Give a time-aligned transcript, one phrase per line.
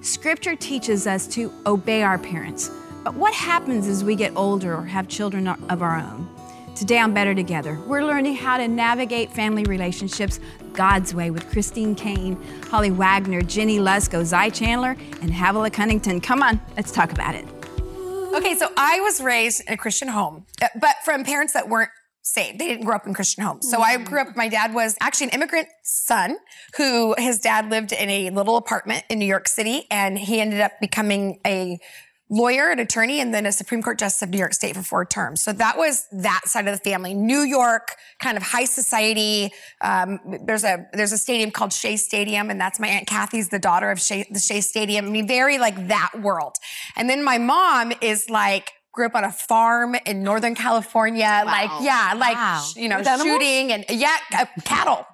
[0.00, 2.70] Scripture teaches us to obey our parents.
[3.02, 6.28] But what happens as we get older or have children of our own?
[6.76, 10.38] Today on Better Together, we're learning how to navigate family relationships
[10.72, 12.40] God's way with Christine Caine,
[12.70, 16.20] Holly Wagner, Jennie Lusko, Zai Chandler, and Havilah Cunnington.
[16.20, 17.44] Come on, let's talk about it.
[18.34, 20.46] Okay, so I was raised in a Christian home,
[20.80, 21.90] but from parents that weren't
[22.32, 22.58] saved.
[22.58, 23.68] They didn't grow up in Christian homes.
[23.68, 26.36] So I grew up, my dad was actually an immigrant son
[26.76, 30.60] who his dad lived in a little apartment in New York City and he ended
[30.60, 31.78] up becoming a
[32.30, 35.04] lawyer, an attorney, and then a Supreme Court Justice of New York State for four
[35.04, 35.40] terms.
[35.42, 37.14] So that was that side of the family.
[37.14, 39.50] New York, kind of high society.
[39.80, 43.58] Um, there's a there's a stadium called Shea Stadium, and that's my aunt Kathy's the
[43.58, 45.06] daughter of Shea, the Shea Stadium.
[45.06, 46.56] I mean, very like that world.
[46.96, 51.42] And then my mom is like grew up on a farm in Northern California.
[51.44, 51.44] Wow.
[51.44, 52.64] Like, yeah, like, wow.
[52.76, 55.06] you know, shooting and yeah, uh, cattle.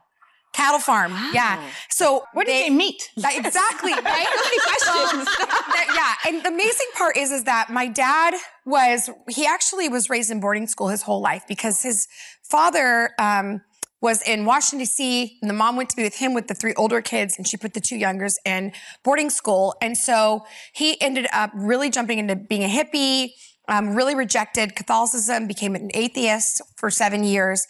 [0.54, 1.30] Cattle farm, wow.
[1.34, 1.68] yeah.
[1.90, 3.10] So what did they meet?
[3.16, 4.04] Exactly, right?
[4.04, 5.28] many questions.
[5.94, 10.30] yeah, and the amazing part is, is that my dad was he actually was raised
[10.30, 12.06] in boarding school his whole life because his
[12.42, 13.62] father um,
[14.00, 15.38] was in Washington D.C.
[15.42, 17.56] and the mom went to be with him with the three older kids, and she
[17.56, 18.72] put the two youngers in
[19.02, 23.30] boarding school, and so he ended up really jumping into being a hippie
[23.68, 27.66] um, really rejected Catholicism, became an atheist for seven years,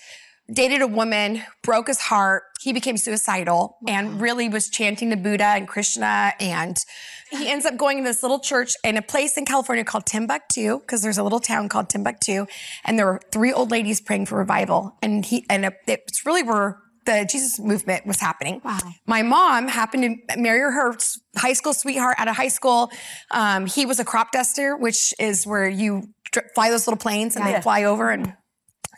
[0.52, 2.44] dated a woman, broke his heart.
[2.60, 3.92] He became suicidal wow.
[3.92, 6.32] and really was chanting to Buddha and Krishna.
[6.40, 6.76] And
[7.30, 10.80] he ends up going to this little church in a place in California called Timbuktu,
[10.80, 12.46] because there's a little town called Timbuktu.
[12.84, 14.96] And there were three old ladies praying for revival.
[15.02, 18.60] And he, and it's really where the Jesus movement was happening.
[18.64, 18.78] Wow.
[19.06, 20.96] My mom happened to marry her
[21.36, 22.90] high school sweetheart out of high school.
[23.30, 26.08] Um, he was a crop duster, which is where you
[26.54, 27.52] fly those little planes and yeah.
[27.52, 28.10] they fly over.
[28.10, 28.34] And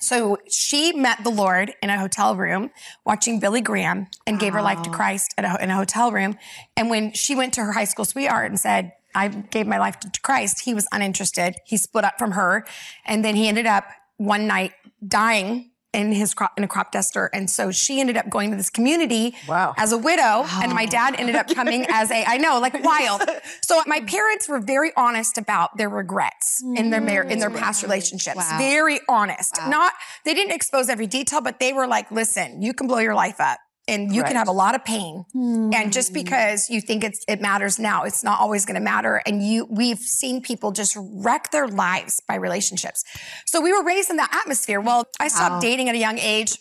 [0.01, 2.71] so she met the Lord in a hotel room
[3.05, 6.37] watching Billy Graham and gave her life to Christ a, in a hotel room.
[6.77, 9.99] And when she went to her high school sweetheart and said, I gave my life
[10.01, 11.57] to Christ, he was uninterested.
[11.65, 12.67] He split up from her.
[13.07, 13.85] And then he ended up
[14.19, 14.73] one night
[15.07, 17.31] dying in his crop in a crop duster.
[17.33, 19.75] And so she ended up going to this community wow.
[19.79, 20.23] as a widow.
[20.23, 20.61] Wow.
[20.63, 23.23] And my dad ended up coming as a, I know, like wild.
[23.63, 27.59] So my parents were very honest about their regrets in their mar- in their mm.
[27.59, 28.37] past relationships.
[28.37, 28.59] Wow.
[28.59, 29.59] Very honest.
[29.69, 33.15] Not they didn't expose every detail, but they were like, listen, you can blow your
[33.15, 33.59] life up
[33.89, 34.29] and you right.
[34.29, 35.25] can have a lot of pain.
[35.35, 35.75] Mm.
[35.75, 39.23] And just because you think it's, it matters now, it's not always going to matter.
[39.27, 43.05] And you, we've seen people just wreck their lives by relationships.
[43.47, 44.81] So we were raised in that atmosphere.
[44.81, 45.61] Well, I stopped wow.
[45.61, 46.59] dating at a young age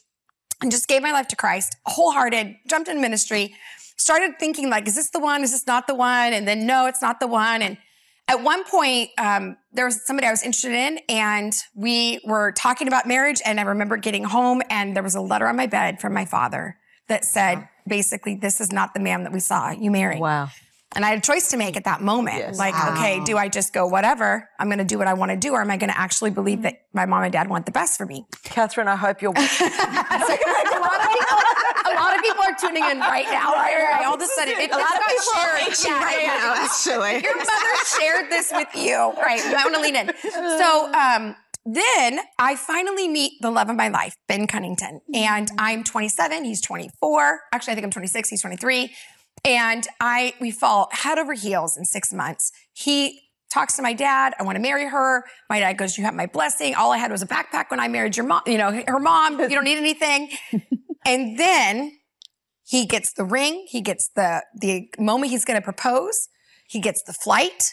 [0.62, 3.56] and just gave my life to Christ, wholehearted, jumped in ministry,
[3.98, 5.44] started thinking like, is this the one?
[5.44, 6.34] Is this not the one?
[6.34, 7.62] And then no, it's not the one.
[7.62, 7.78] And
[8.28, 12.88] at one point, um, there was somebody I was interested in, and we were talking
[12.88, 13.40] about marriage.
[13.46, 16.26] And I remember getting home, and there was a letter on my bed from my
[16.26, 16.78] father
[17.08, 17.70] that said, wow.
[17.88, 20.20] basically, this is not the man that we saw you marry.
[20.20, 20.50] Wow.
[20.96, 22.38] And I had a choice to make at that moment.
[22.38, 22.58] Yes.
[22.58, 22.94] Like, wow.
[22.94, 25.52] okay, do I just go, whatever, I'm going to do what I want to do,
[25.52, 27.98] or am I going to actually believe that my mom and dad want the best
[27.98, 28.26] for me?
[28.44, 29.32] Catherine, I hope you're.
[29.36, 31.38] a, lot people,
[31.84, 33.52] a lot of people are tuning in right now.
[33.52, 34.06] Right, right.
[34.06, 35.76] All of a sudden, it, a lot of people shared.
[35.86, 37.22] Yeah, right yeah, now, actually.
[37.22, 38.96] Your mother shared this with you.
[38.96, 39.42] Right.
[39.44, 40.12] I want to lean in.
[40.32, 45.02] So, um, then I finally meet the love of my life, Ben Cunnington.
[45.14, 45.56] And mm-hmm.
[45.60, 47.40] I'm 27, he's 24.
[47.52, 48.94] Actually, I think I'm 26, he's 23.
[49.44, 52.52] And I we fall head over heels in six months.
[52.74, 53.22] He
[53.52, 55.24] talks to my dad, I want to marry her.
[55.50, 56.76] My dad goes, You have my blessing.
[56.76, 59.40] All I had was a backpack when I married your mom, you know, her mom,
[59.40, 60.30] you don't need anything.
[61.06, 61.98] and then
[62.64, 66.28] he gets the ring, he gets the the moment he's gonna propose,
[66.68, 67.64] he gets the flight,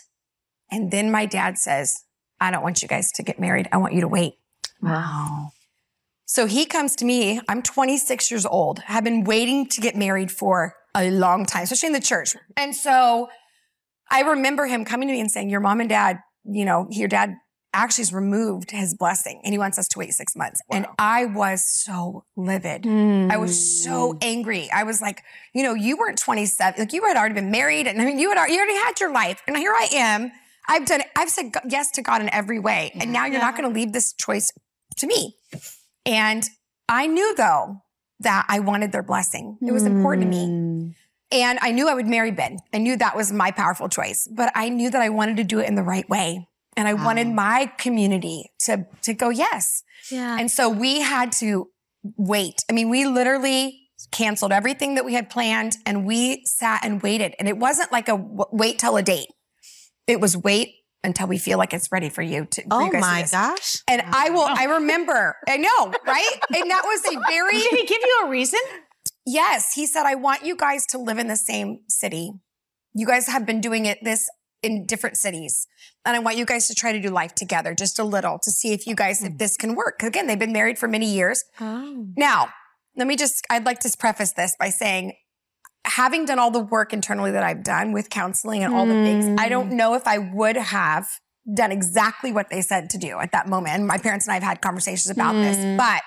[0.70, 2.04] and then my dad says,
[2.42, 3.68] I don't want you guys to get married.
[3.72, 4.34] I want you to wait.
[4.82, 5.52] Wow.
[6.26, 7.40] So he comes to me.
[7.48, 8.80] I'm 26 years old.
[8.88, 12.34] I've been waiting to get married for a long time, especially in the church.
[12.56, 13.28] And so
[14.10, 17.08] I remember him coming to me and saying, your mom and dad, you know, your
[17.08, 17.36] dad
[17.74, 20.60] actually has removed his blessing and he wants us to wait six months.
[20.68, 20.76] Wow.
[20.76, 22.82] And I was so livid.
[22.82, 23.30] Mm.
[23.30, 24.68] I was so angry.
[24.70, 25.22] I was like,
[25.54, 26.78] you know, you weren't 27.
[26.78, 29.12] Like you had already been married and I mean, you had, you already had your
[29.12, 29.42] life.
[29.46, 30.32] And here I am
[30.68, 32.92] I've done, I've said yes to God in every way.
[32.94, 33.40] And now you're yeah.
[33.40, 34.52] not going to leave this choice
[34.96, 35.36] to me.
[36.06, 36.44] And
[36.88, 37.82] I knew though
[38.20, 39.58] that I wanted their blessing.
[39.60, 39.88] It was mm.
[39.88, 40.46] important to me.
[40.46, 40.88] Hmm.
[41.32, 42.58] And I knew I would marry Ben.
[42.74, 45.60] I knew that was my powerful choice, but I knew that I wanted to do
[45.60, 46.46] it in the right way.
[46.76, 47.06] And I wow.
[47.06, 49.82] wanted my community to, to go, yes.
[50.10, 50.36] Yeah.
[50.38, 51.68] And so we had to
[52.16, 52.64] wait.
[52.68, 53.80] I mean, we literally
[54.10, 57.34] canceled everything that we had planned and we sat and waited.
[57.38, 59.28] And it wasn't like a wait till a date.
[60.06, 62.62] It was wait until we feel like it's ready for you to.
[62.70, 63.76] Oh you my gosh!
[63.88, 64.46] And oh I will.
[64.46, 65.36] I remember.
[65.48, 66.38] I know, right?
[66.54, 67.58] And that was a very.
[67.58, 68.60] Did he give you a reason?
[69.26, 72.32] Yes, he said, "I want you guys to live in the same city."
[72.94, 74.28] you guys have been doing it this
[74.62, 75.66] in different cities.
[76.04, 78.50] And I want you guys to try to do life together just a little to
[78.50, 79.36] see if you guys, if hmm.
[79.36, 79.98] this can work.
[79.98, 81.44] 'Cause Again, they've been married for many years.
[81.60, 82.06] Oh.
[82.16, 82.48] Now,
[82.96, 85.14] let me just, I'd like to preface this by saying,
[85.84, 89.36] having done all the work internally that I've done with counseling and all the things,
[89.40, 89.74] I don't mm.
[89.74, 91.08] know if I would have
[91.52, 93.74] done exactly what they said to do at that moment.
[93.74, 95.76] And my parents and I have had conversations about this, mm.
[95.76, 96.02] but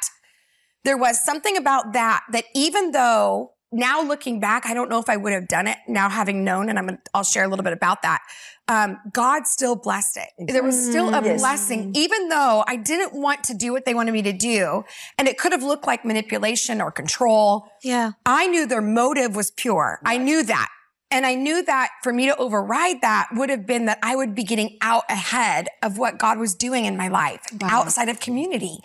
[0.86, 5.10] there was something about that that even though now looking back, I don't know if
[5.10, 7.64] I would have done it now having known, and I'm gonna, I'll share a little
[7.64, 8.22] bit about that.
[8.68, 10.48] Um, God still blessed it.
[10.52, 14.14] There was still a blessing, even though I didn't want to do what they wanted
[14.14, 14.84] me to do.
[15.20, 17.68] And it could have looked like manipulation or control.
[17.84, 18.14] Yeah.
[18.26, 20.00] I knew their motive was pure.
[20.04, 20.70] I knew that.
[21.12, 24.34] And I knew that for me to override that would have been that I would
[24.34, 28.80] be getting out ahead of what God was doing in my life outside of community.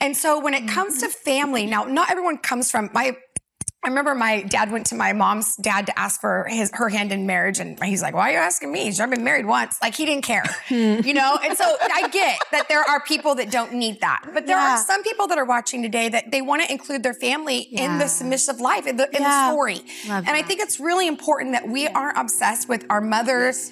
[0.00, 3.16] And so when it comes to family, now not everyone comes from my
[3.84, 7.12] I remember my dad went to my mom's dad to ask for his her hand
[7.12, 8.88] in marriage, and he's like, "Why are you asking me?
[8.98, 11.38] I've been married once." Like he didn't care, you know.
[11.44, 14.74] And so I get that there are people that don't need that, but there Yeah.
[14.74, 17.98] are some people that are watching today that they want to include their family in
[17.98, 19.80] the submissive life, in the, in the story.
[20.08, 23.70] Love and I think it's really important that we aren't obsessed with our mothers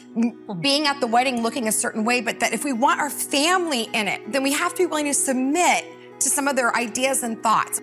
[0.60, 3.88] being at the wedding looking a certain way, but that if we want our family
[3.94, 5.84] in it, then we have to be willing to submit
[6.20, 7.80] to some of their ideas and thoughts.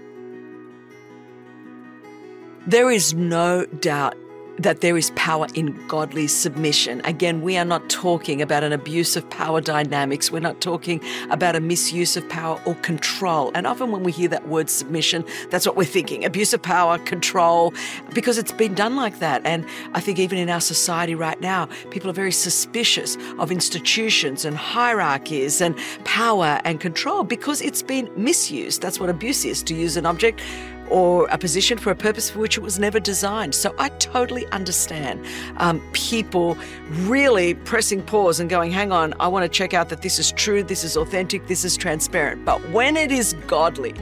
[2.68, 4.16] There is no doubt
[4.60, 7.00] that there is power in godly submission.
[7.06, 10.30] Again, we are not talking about an abuse of power dynamics.
[10.30, 13.52] We're not talking about a misuse of power or control.
[13.56, 16.98] And often when we hear that word submission, that's what we're thinking abuse of power,
[17.00, 17.74] control,
[18.14, 19.42] because it's been done like that.
[19.46, 24.44] And I think even in our society right now, people are very suspicious of institutions
[24.44, 28.82] and hierarchies and power and control because it's been misused.
[28.82, 30.42] That's what abuse is to use an object
[30.89, 33.53] or a position for a purpose for which it was never designed.
[33.56, 35.25] So I totally understand
[35.57, 36.57] um, people
[36.89, 40.31] really pressing pause and going, hang on, I want to check out that this is
[40.31, 42.45] true, this is authentic, this is transparent.
[42.45, 43.94] But when it is godly,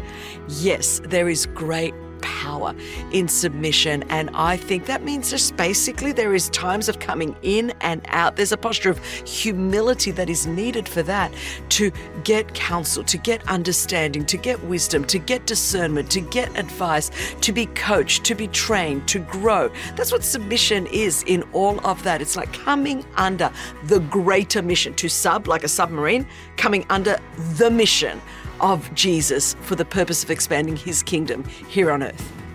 [0.47, 2.73] yes, there is great power
[3.11, 4.03] in submission.
[4.09, 8.35] And I think that means just basically there is times of coming in and out.
[8.35, 11.33] There's a posture of humility that is needed for that
[11.69, 11.91] to
[12.23, 17.11] get counsel, to get understanding, to get wisdom, to get discernment, to get advice,
[17.41, 19.69] to be coached, to be trained, to grow.
[19.95, 22.21] That's what submission is in all of that.
[22.21, 23.51] It's like coming under
[23.83, 27.17] the greater mission, to sub like a submarine, coming under
[27.55, 28.21] the mission
[28.59, 32.46] of Jesus for the purpose of expanding his kingdom here on earth.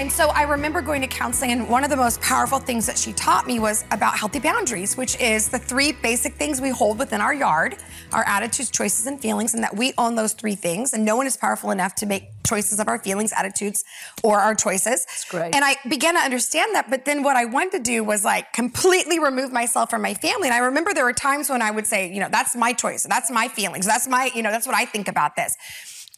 [0.00, 2.96] And so I remember going to counseling, and one of the most powerful things that
[2.96, 6.98] she taught me was about healthy boundaries, which is the three basic things we hold
[6.98, 7.76] within our yard
[8.12, 10.94] our attitudes, choices, and feelings, and that we own those three things.
[10.94, 13.84] And no one is powerful enough to make choices of our feelings, attitudes,
[14.22, 15.04] or our choices.
[15.04, 15.54] That's great.
[15.54, 16.88] And I began to understand that.
[16.88, 20.48] But then what I wanted to do was like completely remove myself from my family.
[20.48, 23.04] And I remember there were times when I would say, you know, that's my choice,
[23.04, 25.56] that's my feelings, that's my, you know, that's what I think about this.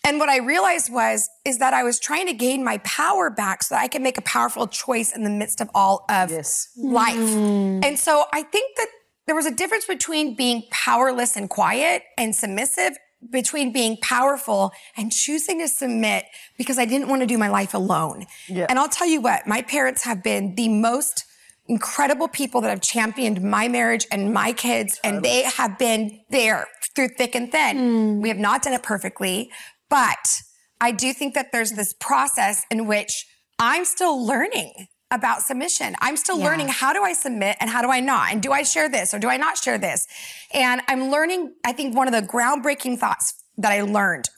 [0.05, 3.63] And what I realized was, is that I was trying to gain my power back
[3.63, 7.17] so that I could make a powerful choice in the midst of all of life.
[7.17, 7.85] Mm.
[7.85, 8.89] And so I think that
[9.27, 12.97] there was a difference between being powerless and quiet and submissive
[13.31, 16.25] between being powerful and choosing to submit
[16.59, 18.27] because I didn't want to do my life alone.
[18.49, 18.67] Yeah.
[18.69, 21.25] And I'll tell you what, my parents have been the most
[21.67, 26.67] incredible people that have championed my marriage and my kids, and they have been there
[26.95, 27.79] through thick and thin.
[27.79, 28.21] Hmm.
[28.21, 29.51] We have not done it perfectly,
[29.93, 30.43] but
[30.81, 33.27] I do think that there's this process in which
[33.59, 35.95] I'm still learning about submission.
[36.01, 38.33] I'm still learning how do I submit and how do I not?
[38.33, 40.07] And do I share this or do I not share this?
[40.55, 44.31] And I'm learning, I think one of the groundbreaking thoughts that I learned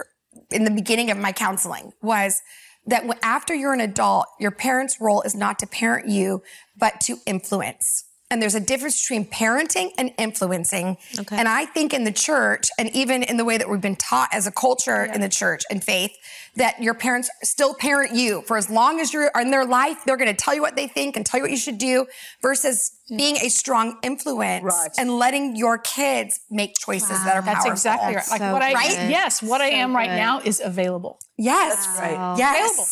[0.50, 2.42] in the beginning of my counseling was
[2.86, 6.42] that after you're an adult, your parents' role is not to parent you,
[6.76, 8.06] but to influence.
[8.34, 10.96] And there's a difference between parenting and influencing.
[11.30, 14.30] And I think in the church, and even in the way that we've been taught
[14.34, 16.10] as a culture in the church and faith,
[16.56, 19.98] that your parents still parent you for as long as you're in their life.
[20.04, 22.06] They're going to tell you what they think and tell you what you should do
[22.42, 24.64] versus being a strong influence
[24.98, 27.70] and letting your kids make choices that are That's powerful.
[27.70, 28.28] exactly right.
[28.30, 29.10] Like so what I Right?
[29.10, 30.16] yes, what I am right good.
[30.16, 31.20] now is available.
[31.38, 31.86] Yes.
[32.00, 32.34] right.
[32.36, 32.72] Yes.
[32.72, 32.88] Available.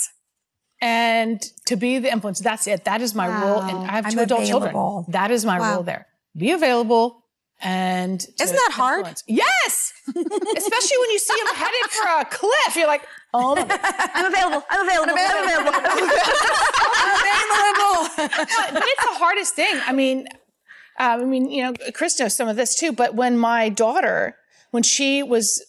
[0.82, 2.84] And to be the influence, that's it.
[2.84, 3.62] That is my role.
[3.62, 4.70] And I have I'm 2 adult available.
[4.70, 5.04] children.
[5.12, 6.08] That is my role there.
[6.36, 7.22] Be available
[7.60, 8.98] and Isn't that hard?
[8.98, 9.22] influence.
[9.28, 9.92] Yes.
[10.08, 12.74] Especially when you see them headed for a cliff.
[12.76, 13.80] You're like, oh my God.
[13.80, 14.64] I'm available.
[14.68, 15.14] I'm available.
[15.16, 15.78] I'm available.
[18.16, 19.80] but, but it's the hardest thing.
[19.86, 20.26] I mean,
[20.98, 22.90] um, I mean, you know, Chris knows some of this too.
[22.92, 24.36] But when my daughter,
[24.72, 25.64] when she was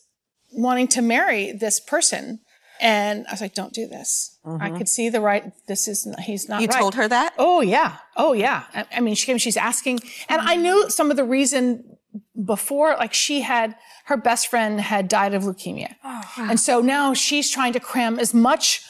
[0.52, 2.40] wanting to marry this person,
[2.84, 4.38] And I was like, don't do this.
[4.46, 4.78] I mm-hmm.
[4.78, 6.78] could see the right, this is, he's not You right.
[6.78, 7.34] told her that?
[7.38, 7.96] Oh yeah.
[8.18, 8.66] Oh yeah.
[8.76, 11.98] I, I mean, she came, she's asking, and I knew some of the reason
[12.46, 13.76] before, like she had,
[14.06, 15.96] her best friend had died of leukemia.
[16.04, 18.82] Oh, and so now she's trying to cram as much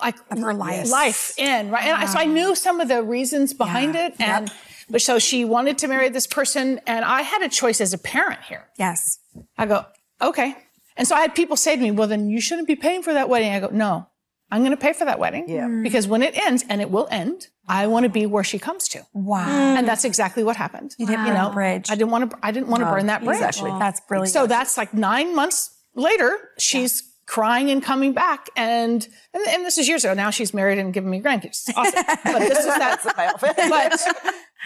[0.00, 0.90] like her life.
[0.90, 1.84] life in, right?
[1.84, 4.06] And I, so I knew some of the reasons behind Yeah.
[4.08, 4.14] it.
[4.18, 4.52] And,
[4.90, 6.80] but so she wanted to marry this person.
[6.84, 8.66] And I had a choice as a parent here.
[8.76, 9.20] Yes.
[9.56, 9.86] I go,
[10.20, 10.56] okay.
[10.96, 13.12] And so I had people say to me, well, then you shouldn't be paying for
[13.12, 13.52] that wedding.
[13.52, 14.08] I go, no,
[14.50, 15.48] I'm going to pay for that wedding.
[15.48, 15.66] Yeah.
[15.66, 15.82] Mm.
[15.82, 18.88] Because when it ends, and it will end, I want to be where she comes
[18.88, 19.04] to.
[19.12, 19.46] Wow.
[19.48, 20.94] And that's exactly what happened.
[20.98, 21.90] You didn't burn the bridge.
[21.90, 23.36] I didn't want to, I didn't want to burn that bridge.
[23.36, 23.70] exactly.
[23.78, 24.32] That's brilliant.
[24.32, 28.48] So that's like nine months later, she's crying and coming back.
[28.56, 30.14] And, and, and this is years ago.
[30.14, 31.68] Now she's married and giving me grandkids.
[31.74, 32.04] Awesome.
[32.24, 33.00] but this is that.
[33.40, 34.00] but,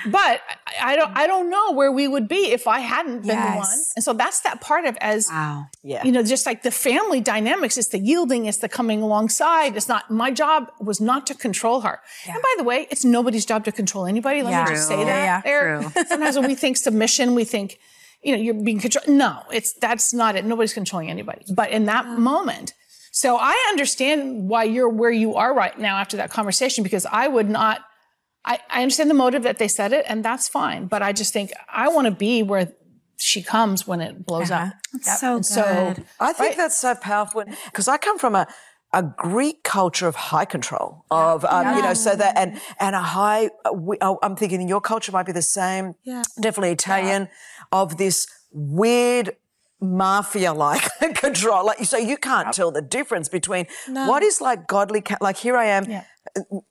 [0.07, 0.41] but
[0.83, 3.69] I don't, I don't know where we would be if I hadn't been the one.
[3.97, 5.67] And so that's that part of as, Wow.
[5.83, 6.05] Yeah.
[6.05, 9.77] you know, just like the family dynamics, it's the yielding, it's the coming alongside.
[9.77, 12.01] It's not, my job was not to control her.
[12.27, 14.43] And by the way, it's nobody's job to control anybody.
[14.43, 14.65] Let Yeah.
[14.65, 15.07] me just say that.
[15.07, 15.83] Yeah, there.
[16.09, 17.79] Sometimes when we think submission, we think,
[18.23, 19.09] you know, you're being controlled.
[19.09, 20.45] No, it's, that's not it.
[20.45, 21.45] Nobody's controlling anybody.
[21.55, 22.75] But in that moment,
[23.13, 27.27] so I understand why you're where you are right now after that conversation, because I
[27.29, 27.81] would not,
[28.45, 30.87] I, I understand the motive that they said it, and that's fine.
[30.87, 32.73] But I just think I want to be where
[33.19, 34.73] she comes when it blows up.
[34.93, 38.47] That's so And so I think that's so powerful because I come from a
[38.93, 43.01] a Greek culture of high control of um, you know so that and and a
[43.01, 46.23] high uh, we, oh, I'm thinking your culture might be the same yeah.
[46.41, 47.29] definitely Italian
[47.71, 49.37] of this weird
[49.81, 50.83] mafia like
[51.15, 55.57] control like so you can't tell the difference between what is like godly like here
[55.57, 56.05] I am Yeah.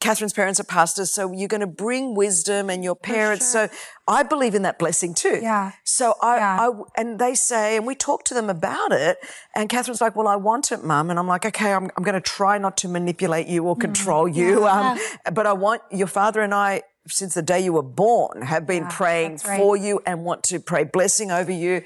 [0.00, 3.50] Catherine's parents are pastors, so you're going to bring wisdom and your parents.
[3.50, 3.68] So
[4.06, 5.40] I believe in that blessing too.
[5.42, 5.72] Yeah.
[5.84, 6.68] So I, Yeah.
[6.68, 9.18] I, and they say, and we talk to them about it.
[9.54, 11.10] And Catherine's like, well, I want it, mum.
[11.10, 14.28] And I'm like, okay, I'm, I'm going to try not to manipulate you or control
[14.28, 14.66] you.
[14.66, 14.98] Um,
[15.32, 18.86] but I want your father and I, since the day you were born, have been
[18.86, 19.58] praying right.
[19.58, 21.82] for you and want to pray blessing over you.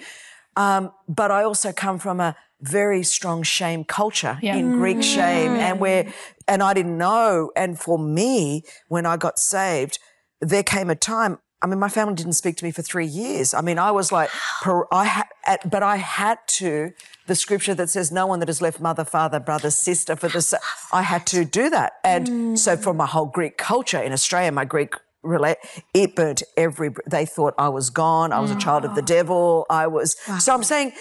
[0.56, 4.56] Um, but I also come from a very strong shame culture Yeah.
[4.56, 6.06] in Greek shame, and where,
[6.48, 7.50] and I didn't know.
[7.56, 9.98] And for me, when I got saved,
[10.40, 11.38] there came a time.
[11.62, 13.54] I mean, my family didn't speak to me for three years.
[13.54, 14.30] I mean, I was like,
[14.62, 16.92] per, I ha, at, but I had to.
[17.26, 20.60] The scripture that says, "No one that has left mother, father, brother, sister for the,"
[20.92, 21.94] I had to do that.
[22.04, 24.92] And so, for my whole Greek culture in Australia, my Greek
[25.24, 25.56] relate
[25.92, 29.06] it burnt every they thought i was gone i was a child of the mm.
[29.06, 30.92] devil i was so i'm saying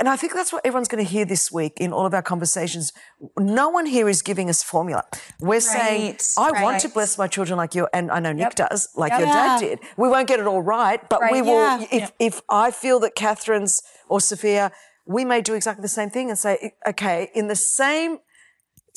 [0.00, 2.22] and i think that's what everyone's going to hear this week in all of our
[2.22, 2.92] conversations.
[3.38, 5.04] No one here is giving us formula.
[5.40, 8.88] We're saying i want to bless my children like you and i know nick does
[8.96, 9.78] like your dad did.
[9.96, 11.86] We won't get it all right but we will yeah.
[11.92, 14.72] if if i feel that catherine's or sophia
[15.06, 18.18] we may do exactly the same thing and say okay in the same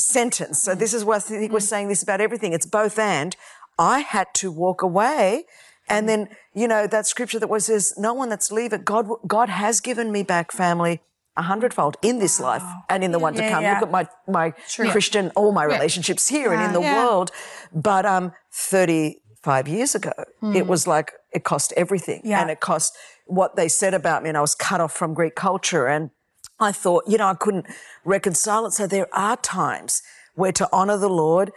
[0.02, 0.62] sentence.
[0.62, 0.80] So mm.
[0.80, 1.64] this is what I think we're mm.
[1.64, 2.54] saying this about everything.
[2.54, 3.36] It's both and.
[3.80, 5.46] I had to walk away.
[5.90, 8.86] And then, you know, that scripture that was says, no one that's leave it.
[8.86, 11.02] God, God has given me back family
[11.36, 13.64] a hundredfold in this life and in the one to come.
[13.64, 13.74] yeah.
[13.80, 14.54] Look at my, my
[14.92, 16.96] Christian, all my relationships here and in the Yeah.
[16.96, 17.32] world.
[17.74, 20.12] But, um, 35 years ago,
[20.54, 22.42] it was like, it cost everything Yeah.
[22.42, 24.30] and it cost what they said about me.
[24.30, 26.12] And I was cut off from Greek culture and,
[26.60, 27.66] I thought, you know, I couldn't
[28.06, 28.72] reconcile it.
[28.74, 30.04] So there are times
[30.36, 31.52] where to honor the Lord,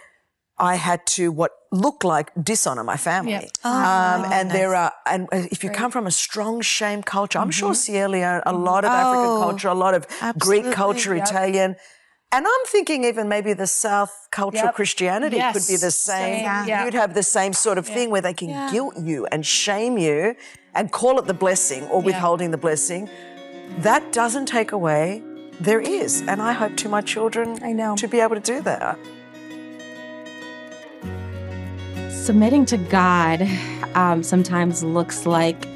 [0.58, 3.32] I had to what looked like dishonor my family.
[3.32, 3.40] Yeah.
[3.40, 7.38] um, ah, and there are, and uh, if you come from a strong shame culture,
[7.38, 7.74] I'm sure mm-hmm.
[7.74, 10.06] Sierra Leone, a lot of African oh, culture, a lot of
[10.38, 11.76] Greek culture, Italian.
[12.30, 15.54] And I'm thinking even maybe the South culture Christianity Yes.
[15.54, 16.44] could be the same.
[16.44, 16.84] Same, yeah.
[16.84, 20.34] You'd have the same sort of thing where they can guilt you and shame you
[20.74, 23.08] and call it the blessing or withholding the blessing.
[23.78, 25.22] That doesn't take away.
[25.60, 26.22] There is.
[26.22, 27.94] And I hope to my children I know.
[27.96, 28.98] to be able to do that.
[32.24, 33.46] Submitting to God
[33.94, 35.68] um, sometimes looks like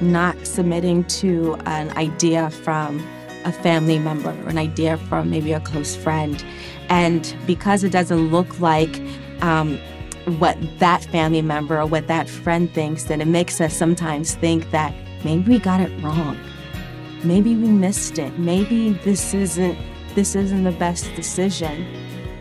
[0.00, 3.06] not submitting to an idea from
[3.44, 6.42] a family member or an idea from maybe a close friend.
[6.88, 9.02] And because it doesn't look like
[9.42, 9.78] um,
[10.38, 14.70] what that family member or what that friend thinks, then it makes us sometimes think
[14.70, 14.94] that
[15.24, 16.38] maybe we got it wrong.
[17.22, 18.38] Maybe we missed it.
[18.38, 19.78] Maybe this isn't
[20.14, 21.86] this isn't the best decision.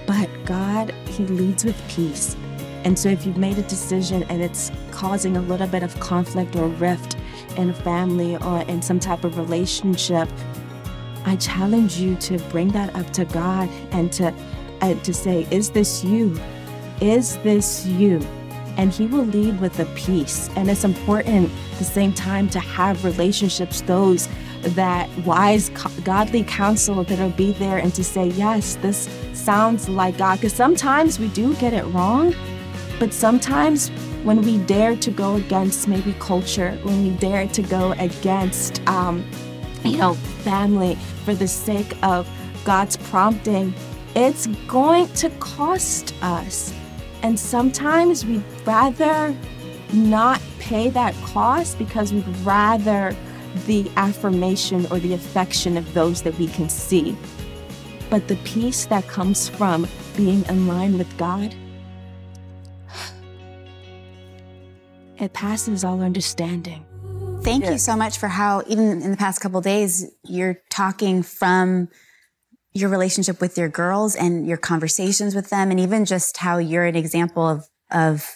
[0.08, 2.38] But God, He leads with peace.
[2.84, 6.56] And so if you've made a decision and it's causing a little bit of conflict
[6.56, 7.16] or rift
[7.58, 10.30] in a family or in some type of relationship,
[11.26, 14.34] I challenge you to bring that up to God and to
[14.82, 16.36] and to say, is this you?
[17.02, 18.20] Is this you?
[18.78, 20.50] And he will lead with a peace.
[20.56, 24.28] And it's important at the same time to have relationships, those
[24.62, 25.70] that wise,
[26.04, 30.38] godly counsel that'll be there and to say, yes, this sounds like God.
[30.38, 32.34] Because sometimes we do get it wrong,
[33.02, 33.90] but sometimes
[34.24, 39.26] when we dare to go against maybe culture, when we dare to go against, um,
[39.84, 40.94] you know, family
[41.26, 42.30] for the sake of
[42.64, 43.74] God's prompting,
[44.14, 46.72] it's going to cost us.
[47.24, 49.36] And sometimes we'd rather
[49.94, 53.16] not pay that cost because we'd rather
[53.66, 57.18] the affirmation or the affection of those that we can see.
[58.12, 61.56] But the peace that comes from being in line with God,
[65.22, 66.86] it passes all understanding.
[67.44, 71.90] Thank you so much for how, even in the past couple days, you're talking from
[72.74, 76.86] your relationship with your girls and your conversations with them, and even just how you're
[76.86, 78.30] an example of of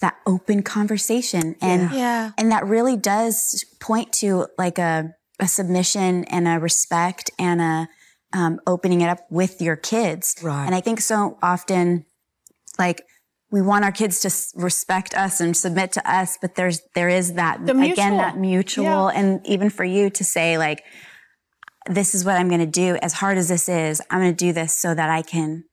[0.00, 2.30] that open conversation, and Yeah.
[2.38, 7.88] and that really does point to like a a submission and a respect and a
[8.32, 10.34] um, opening it up with your kids.
[10.42, 10.66] Right.
[10.66, 12.04] And I think so often,
[12.78, 13.02] like
[13.50, 17.34] we want our kids to respect us and submit to us, but there's there is
[17.34, 19.08] that The again that mutual, Yeah.
[19.18, 20.84] and even for you to say like,
[21.88, 22.96] this is what I'm going to do.
[23.00, 25.64] As hard as this is, I'm going to do this so that I can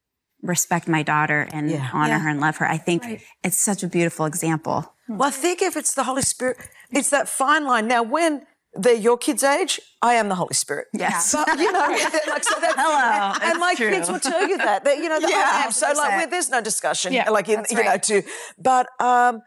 [0.42, 1.90] respect my daughter and Yeah.
[1.92, 2.20] honor Yeah.
[2.20, 2.68] her and love her.
[2.70, 3.04] I think
[3.44, 4.94] it's such a beautiful example.
[5.10, 6.58] Well, I think if it's the Holy Spirit,
[6.92, 7.88] it's that fine line.
[7.88, 10.88] Now, when they're your kids' age, I am the Holy Spirit.
[10.94, 11.34] Yes.
[11.34, 11.80] But, you know,
[12.28, 14.84] like, so that's, Hello, and, and my it's kids will tell you that.
[14.84, 15.72] that you know, that Yeah, I am.
[15.72, 18.04] So, like, where there's no discussion, Yeah, like, in, you know, right.
[18.04, 18.22] to,
[18.58, 19.42] but, um,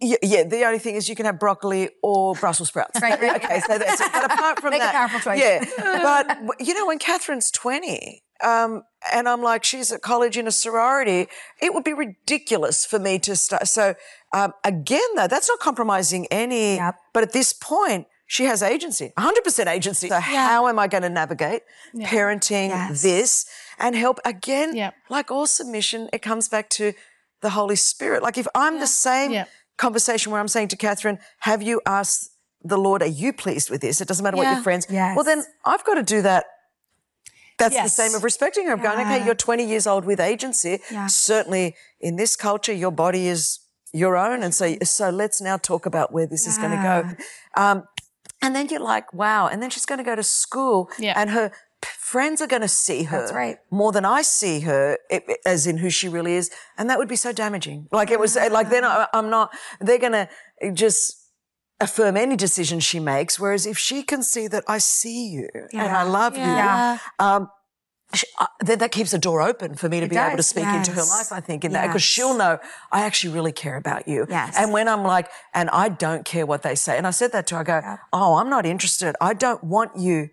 [0.00, 3.00] yeah, yeah, the only thing is you can have broccoli or Brussels sprouts.
[3.02, 3.36] Right, right.
[3.44, 4.12] okay, so that's it.
[4.12, 5.38] But apart from Make a that, powerful choice.
[5.38, 5.64] Yeah,
[6.02, 8.82] but you know, when Catherine's twenty, um,
[9.12, 11.26] and I'm like, she's at college in a sorority,
[11.62, 13.66] it would be ridiculous for me to start.
[13.68, 13.94] So
[14.32, 16.76] um, again, though, that's not compromising any.
[16.76, 16.94] Yep.
[17.14, 20.08] But at this point, she has agency, 100% agency.
[20.08, 21.62] So how am I going to navigate
[21.96, 23.02] parenting Yes.
[23.02, 23.46] this
[23.78, 24.76] and help again?
[24.76, 24.94] Yep.
[25.08, 26.92] Like all submission, it comes back to
[27.40, 28.22] the Holy Spirit.
[28.22, 29.44] Like if I'm the same
[29.78, 32.30] conversation where I'm saying to Catherine, have you asked
[32.62, 34.00] the Lord, are you pleased with this?
[34.00, 34.86] It doesn't matter what your friends.
[34.90, 35.16] Yes.
[35.16, 36.44] Well, then I've got to do that.
[37.60, 38.72] That's the same of respecting her.
[38.74, 40.80] Of going, okay, you're 20 years old with agency.
[40.90, 41.06] Yeah.
[41.06, 43.60] Certainly in this culture, your body is
[43.92, 44.42] your own.
[44.42, 46.76] And so, so let's now talk about where this is going to
[47.56, 47.60] go.
[47.62, 47.84] Um,
[48.42, 49.46] and then you're like, wow.
[49.48, 51.14] And then she's going to go to school Yeah.
[51.16, 51.50] and her
[51.82, 53.58] p- friends are going to see her right.
[53.70, 56.50] more than I see her, it, it- as in who she really is.
[56.78, 57.88] And that would be so damaging.
[57.92, 60.28] Like it was like, then I, I'm not, they're going to
[60.72, 61.19] just
[61.80, 63.38] affirm any decision she makes.
[63.40, 66.94] Whereas if she can see that I see you and I love Yeah.
[66.94, 67.50] you, um,
[68.12, 70.46] sh- uh, then that keeps a door open for me to be able to does,
[70.48, 72.08] speak into her life, I think, in that, because Yes.
[72.10, 72.58] she'll know
[72.92, 74.26] I actually really care about you.
[74.28, 74.54] Yes.
[74.58, 77.46] And when I'm like, and I don't care what they say, and I said that
[77.48, 79.14] to her, I go, oh, I'm not interested.
[79.20, 80.30] I don't want you.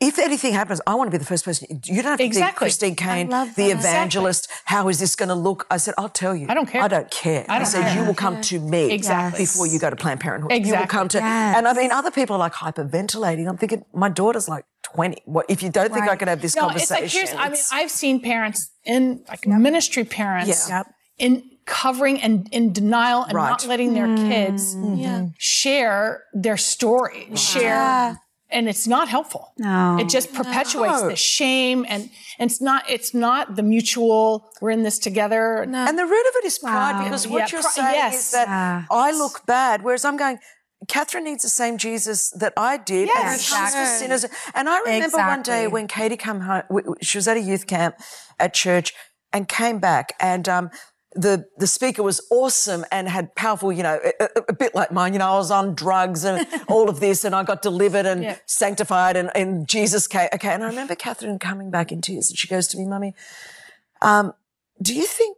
[0.00, 1.68] If anything happens, I want to be the first person.
[1.84, 2.54] You don't have to Exactly.
[2.54, 4.48] be Christine Caine, the evangelist.
[4.64, 5.66] How is this going to look?
[5.70, 6.46] I said, I'll tell you.
[6.48, 6.82] I don't care.
[6.82, 7.44] I don't care.
[7.50, 8.00] I don't said, care.
[8.00, 9.42] you will come to me Exactly.
[9.44, 10.52] before you go to Planned Parenthood.
[10.66, 13.46] You will come to, and I mean, other people are like hyperventilating.
[13.46, 15.18] I'm thinking, my daughter's like 20.
[15.26, 16.18] What if you don't think I Right.
[16.18, 17.02] can have this No, it's conversation?
[17.04, 17.32] like here's.
[17.34, 20.78] I mean, I've seen parents in like ministry parents Yeah.
[20.78, 20.86] Yep.
[21.18, 23.50] in covering and in denial and Right.
[23.50, 25.26] not letting their kids Yeah.
[25.38, 28.18] share their story, share,
[28.52, 29.52] and it's not helpful.
[29.58, 29.98] No.
[30.00, 31.08] It just perpetuates No.
[31.08, 32.88] the shame, and, and it's not.
[32.88, 34.50] It's not the mutual.
[34.60, 35.64] We're in this together.
[35.68, 35.78] No.
[35.86, 38.14] And the root of it is pride because what Yeah, you're pri- saying yes.
[38.26, 40.38] is that I look bad, whereas I'm going,
[40.88, 43.08] Catherine needs the same Jesus that I did.
[43.08, 43.48] and Yes.
[43.48, 43.98] who comes Exactly.
[43.98, 44.26] sinners.
[44.54, 47.40] And I remember one day when Katie came home, w- w- she was at a
[47.40, 47.96] youth camp
[48.38, 48.94] at church
[49.32, 50.70] and came back and, um,
[51.14, 55.12] the, the speaker was awesome and had powerful, you know, a, a- bit like mine.
[55.12, 58.22] You know, I was on drugs and all of this and I got delivered and
[58.22, 58.36] Yeah.
[58.46, 60.28] sanctified and, and Jesus came.
[60.34, 60.50] Okay.
[60.50, 63.14] And I remember Catherine coming back in tears and she goes to me, Mummy,
[64.02, 64.34] um,
[64.80, 65.36] do you think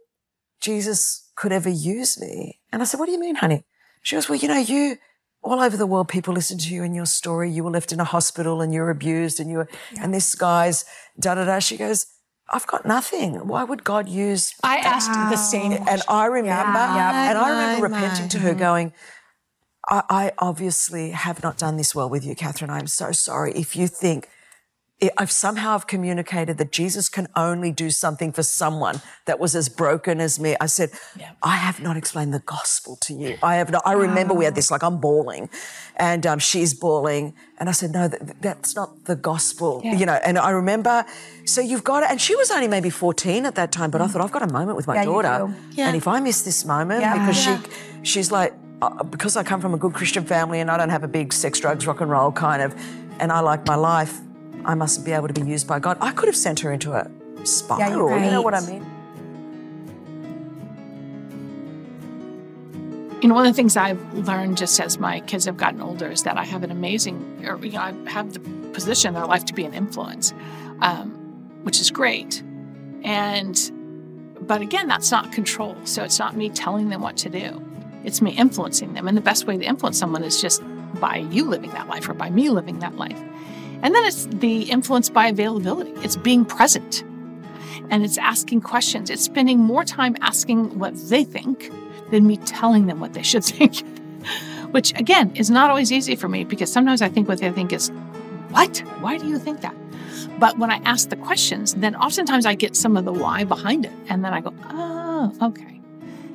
[0.61, 2.59] Jesus could ever use me?
[2.71, 3.65] And I said, What do you mean, honey?
[4.01, 4.97] She goes, Well, you know, you
[5.41, 7.49] all over the world, people listen to you and your story.
[7.51, 10.85] You were left in a hospital and you're abused and you were, and this guy's
[11.19, 11.59] da da da.
[11.59, 12.05] She goes,
[12.51, 13.47] I've got nothing.
[13.47, 14.53] Why would God use?
[14.63, 15.71] I asked the same.
[15.71, 17.29] And I remember, yeah.
[17.29, 18.93] and I remember my, repenting to her, going,
[19.89, 22.69] I, I obviously have not done this well with you, Catherine.
[22.69, 23.53] I'm so sorry.
[23.53, 24.29] If you think I-
[25.17, 29.69] I've somehow have communicated that Jesus can only do something for someone that was as
[29.69, 30.55] broken as me.
[30.59, 30.89] I said,
[31.41, 33.37] I have not explained the gospel to you.
[33.43, 33.81] I have not.
[33.85, 35.49] I remember we had this, like I'm bawling
[35.97, 37.33] and um, she's bawling.
[37.59, 40.19] And I said, no, that, that's not the gospel, you know.
[40.23, 41.05] And I remember,
[41.45, 42.09] so you've got it.
[42.11, 44.51] And she was only maybe 14 at that time, but I thought, I've got a
[44.53, 45.53] moment with my Yeah, daughter.
[45.77, 47.13] And if I miss this moment, Yeah.
[47.19, 47.61] because Yeah.
[48.01, 50.89] she, she's like, uh, because I come from a good Christian family and I don't
[50.89, 52.75] have a big sex, drugs, rock and roll kind of,
[53.19, 54.19] and I like my life,
[54.65, 55.97] I mustn't be able to be used by God.
[56.01, 57.09] I could have sent her into a
[57.45, 58.17] spiral.
[58.19, 58.85] You know what I mean?
[63.21, 66.09] You know, one of the things I've learned just as my kids have gotten older
[66.09, 69.25] is that I have an amazing, or, you know, I have the position in their
[69.25, 70.33] life to be an influence,
[70.81, 71.11] um,
[71.63, 72.43] which is great.
[73.03, 73.57] And,
[74.41, 75.77] but again, that's not control.
[75.85, 77.65] So it's not me telling them what to do.
[78.03, 79.07] It's me influencing them.
[79.07, 80.61] And the best way to influence someone is just
[80.99, 83.21] by you living that life or by me living that life.
[83.83, 85.91] And then it's the influence by availability.
[85.97, 87.03] It's being present
[87.89, 89.09] and it's asking questions.
[89.09, 91.69] It's spending more time asking what they think
[92.09, 93.83] than me telling them what they should think.
[94.71, 97.73] Which again is not always easy for me because sometimes I think what they think
[97.73, 97.89] is,
[98.49, 98.79] what?
[99.01, 99.75] Why do you think that?
[100.39, 103.85] But when I ask the questions, then oftentimes I get some of the why behind
[103.85, 103.91] it.
[104.07, 105.79] And then I go, oh, okay.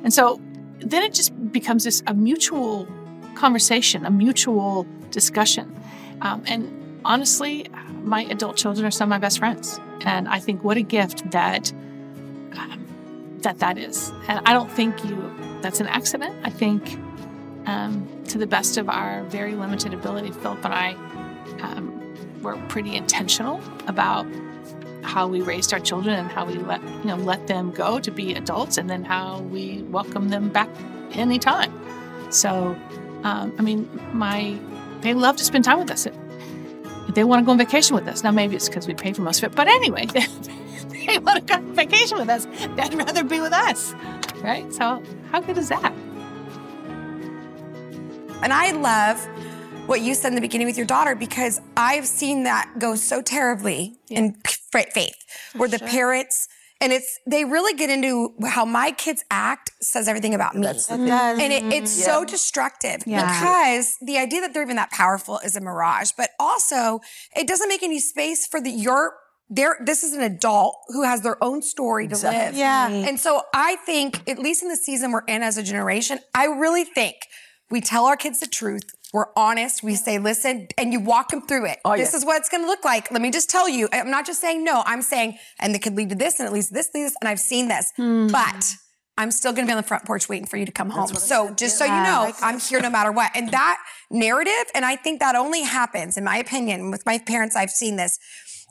[0.03, 0.39] And so
[0.79, 2.87] then it just becomes this a mutual
[3.35, 5.75] conversation, a mutual discussion.
[6.21, 7.67] Um, and honestly,
[8.03, 9.79] my adult children are some of my best friends.
[10.01, 11.71] And I think what a gift that
[12.53, 12.85] um,
[13.39, 14.11] that that is.
[14.27, 16.35] And I don't think you that's an accident.
[16.43, 16.97] I think
[17.65, 20.93] um, to the best of our very limited ability, Philip and I
[21.61, 24.25] um, were pretty intentional about
[25.01, 28.11] how we raised our children and how we let you know let them go to
[28.11, 30.69] be adults, and then how we welcome them back
[31.11, 31.73] anytime.
[32.31, 32.77] So,
[33.23, 34.57] um, I mean, my
[35.01, 36.07] they love to spend time with us.
[37.13, 38.23] They want to go on vacation with us.
[38.23, 40.25] Now, maybe it's because we pay for most of it, but anyway, they,
[41.05, 42.45] they want to go on vacation with us.
[42.75, 43.93] They'd rather be with us,
[44.41, 44.71] right?
[44.71, 45.93] So, how good is that?
[48.41, 49.19] And I love
[49.87, 53.21] what you said in the beginning with your daughter because I've seen that go so
[53.21, 54.19] terribly yeah.
[54.19, 54.33] in
[54.71, 55.15] faith,
[55.55, 56.47] where the parents
[56.81, 60.89] and it's they really get into how my kids act says everything about me That's
[60.89, 62.05] and it, it's yeah.
[62.05, 63.39] so destructive yeah.
[63.39, 67.01] because the idea that they're even that powerful is a mirage but also
[67.35, 69.15] it doesn't make any space for the your
[69.49, 72.45] there this is an adult who has their own story to exactly.
[72.45, 75.63] live yeah and so i think at least in the season we're in as a
[75.63, 77.15] generation i really think
[77.71, 79.83] we tell our kids the truth we're honest.
[79.83, 81.79] We say, listen, and you walk them through it.
[81.83, 82.17] Oh, this yeah.
[82.17, 83.11] is what it's going to look like.
[83.11, 83.89] Let me just tell you.
[83.91, 84.83] I'm not just saying no.
[84.85, 87.27] I'm saying, and it could lead to this, and it leads to this, this, and
[87.27, 87.91] I've seen this.
[87.95, 88.27] Hmm.
[88.27, 88.75] But
[89.17, 91.07] I'm still going to be on the front porch waiting for you to come home.
[91.07, 93.31] So just so you know, I'm here no matter what.
[93.35, 93.77] And that
[94.11, 97.95] narrative, and I think that only happens, in my opinion, with my parents, I've seen
[97.95, 98.19] this,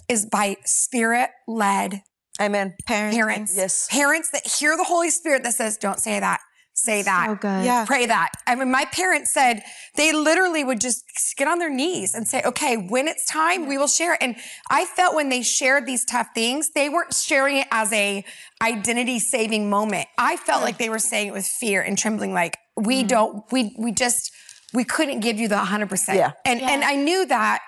[0.09, 2.03] is by spirit led
[2.41, 2.75] Amen.
[2.87, 3.17] Parents.
[3.17, 3.57] Parents.
[3.57, 3.89] Yes.
[3.91, 6.41] Parents that hear the Holy Spirit that says, don't say that
[6.79, 7.27] say that.
[7.29, 7.65] So good.
[7.65, 7.85] Yeah.
[7.87, 8.31] Pray that.
[8.47, 9.63] I mean, my parents said
[9.97, 11.05] they literally would just
[11.37, 14.19] get on their knees and say, okay, when it's time, we will share it.
[14.23, 14.37] And
[14.71, 18.25] I felt when they shared these tough things, they weren't sharing it as a
[18.63, 20.09] identity saving moment.
[20.19, 23.09] I felt like they were saying it with fear and trembling, like, we mm.
[23.09, 24.33] don't, we, we just,
[24.73, 26.15] we couldn't give you the 100%.
[26.15, 26.33] Yeah.
[26.45, 26.71] And, yeah.
[26.71, 27.61] and I knew that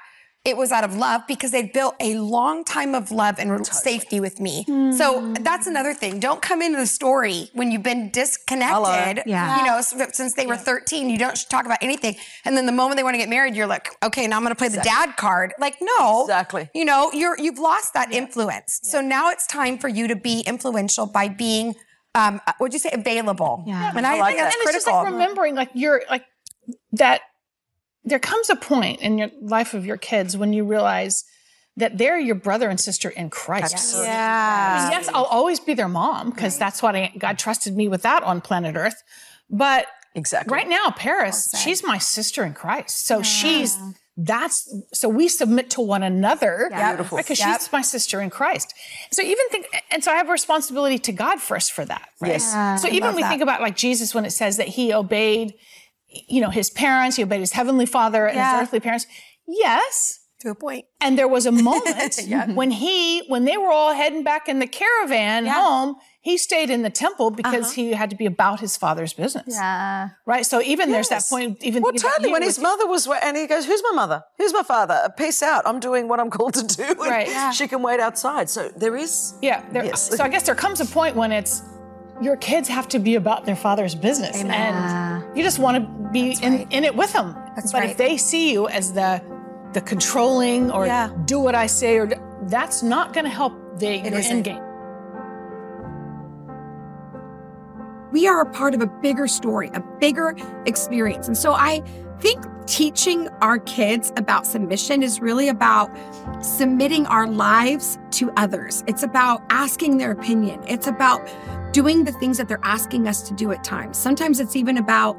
[0.42, 3.64] it was out of love because they'd built a long time of love and totally.
[3.66, 4.64] safety with me.
[4.64, 4.94] Mm.
[4.94, 6.18] So that's another thing.
[6.18, 9.22] Don't come into the story when you've been disconnected.
[9.26, 9.58] Yeah.
[9.58, 12.16] You know, since they were 13, you don't talk about anything.
[12.46, 14.52] And then the moment they want to get married, you're like, okay, now I'm going
[14.52, 14.90] to play exactly.
[14.90, 15.52] the dad card.
[15.58, 16.22] Like, no.
[16.22, 16.70] Exactly.
[16.74, 18.18] You know, you're, you've lost that yeah.
[18.18, 18.80] influence.
[18.82, 18.92] Yeah.
[18.92, 21.74] So now it's time for you to be influential by being,
[22.14, 22.90] um, what'd you say?
[22.94, 23.62] Available.
[23.66, 23.92] Yeah.
[23.94, 24.76] And I, I like think that's and critical.
[24.76, 26.24] It's just like remembering like you're like
[26.92, 27.20] that
[28.04, 31.24] there comes a point in your life of your kids when you realize
[31.76, 33.74] that they're your brother and sister in Christ.
[33.74, 34.08] Absolutely.
[34.08, 34.90] Yeah.
[34.90, 36.60] Yes, I'll always be their mom because right.
[36.60, 39.02] that's what I, God trusted me with that on planet Earth.
[39.48, 43.06] But exactly right now, Paris, well she's my sister in Christ.
[43.06, 43.22] So yeah.
[43.22, 43.78] she's
[44.16, 46.92] that's so we submit to one another yeah.
[46.92, 47.18] Beautiful.
[47.18, 47.60] because yep.
[47.60, 48.74] she's my sister in Christ.
[49.10, 52.08] So even think and so I have a responsibility to God first for that.
[52.20, 52.32] Right?
[52.32, 52.50] Yes.
[52.52, 53.30] Yeah, so even we that.
[53.30, 55.54] think about like Jesus when it says that he obeyed
[56.10, 58.58] you know, his parents, he obeyed his heavenly father and yeah.
[58.58, 59.06] his earthly parents.
[59.46, 60.18] Yes.
[60.40, 60.86] To a point.
[61.00, 62.50] And there was a moment yeah.
[62.52, 65.54] when he, when they were all heading back in the caravan yeah.
[65.54, 67.72] home, he stayed in the temple because uh-huh.
[67.74, 69.54] he had to be about his father's business.
[69.54, 70.10] Yeah.
[70.26, 70.44] Right.
[70.44, 71.08] So even yes.
[71.08, 72.30] there's that point, even well, totally.
[72.30, 74.22] When his mother was, and he goes, "Who's my mother?
[74.36, 75.12] Who's my father?
[75.16, 75.66] Peace out.
[75.66, 77.26] I'm doing what I'm called to do." right.
[77.26, 77.52] Yeah.
[77.52, 78.50] She can wait outside.
[78.50, 79.34] So there is.
[79.40, 79.64] Yeah.
[79.72, 80.14] There, yes.
[80.14, 81.62] So I guess there comes a point when it's
[82.20, 84.40] your kids have to be about their father's business.
[84.40, 84.74] Amen.
[84.74, 86.72] And you just want to be in, right.
[86.72, 87.34] in, it with them.
[87.56, 87.90] That's but right.
[87.90, 89.22] if they see you as the
[89.72, 91.10] the controlling or yeah.
[91.26, 92.10] do what I say or
[92.42, 94.62] that's not going to help the your end game.
[98.12, 100.34] We are a part of a bigger story, a bigger
[100.66, 101.28] experience.
[101.28, 101.80] And so I
[102.18, 105.90] think teaching our kids about submission is really about
[106.44, 108.82] submitting our lives to others.
[108.88, 110.60] It's about asking their opinion.
[110.66, 111.28] It's about
[111.72, 113.98] doing the things that they're asking us to do at times.
[113.98, 115.16] Sometimes it's even about,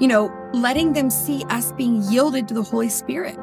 [0.00, 3.38] you know, letting them see us being yielded to the Holy Spirit.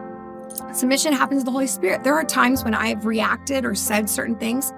[0.74, 2.04] Submission happens to the Holy Spirit.
[2.04, 4.72] There are times when I have reacted or said certain things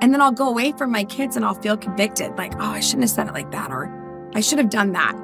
[0.00, 2.80] And then I'll go away from my kids and I'll feel convicted, like, oh, I
[2.80, 3.90] shouldn't have said it like that, or
[4.34, 5.16] I should have done that.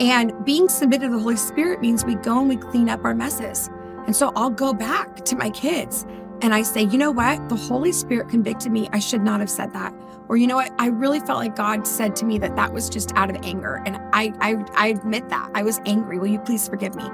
[0.00, 3.14] And being submitted to the Holy Spirit means we go and we clean up our
[3.14, 3.70] messes.
[4.06, 6.06] And so I'll go back to my kids
[6.42, 7.48] and I say, you know what?
[7.48, 8.88] The Holy Spirit convicted me.
[8.92, 9.94] I should not have said that.
[10.28, 10.72] Or you know what?
[10.78, 13.82] I really felt like God said to me that that was just out of anger.
[13.86, 15.50] And I, I, I admit that.
[15.54, 16.18] I was angry.
[16.18, 17.08] Will you please forgive me?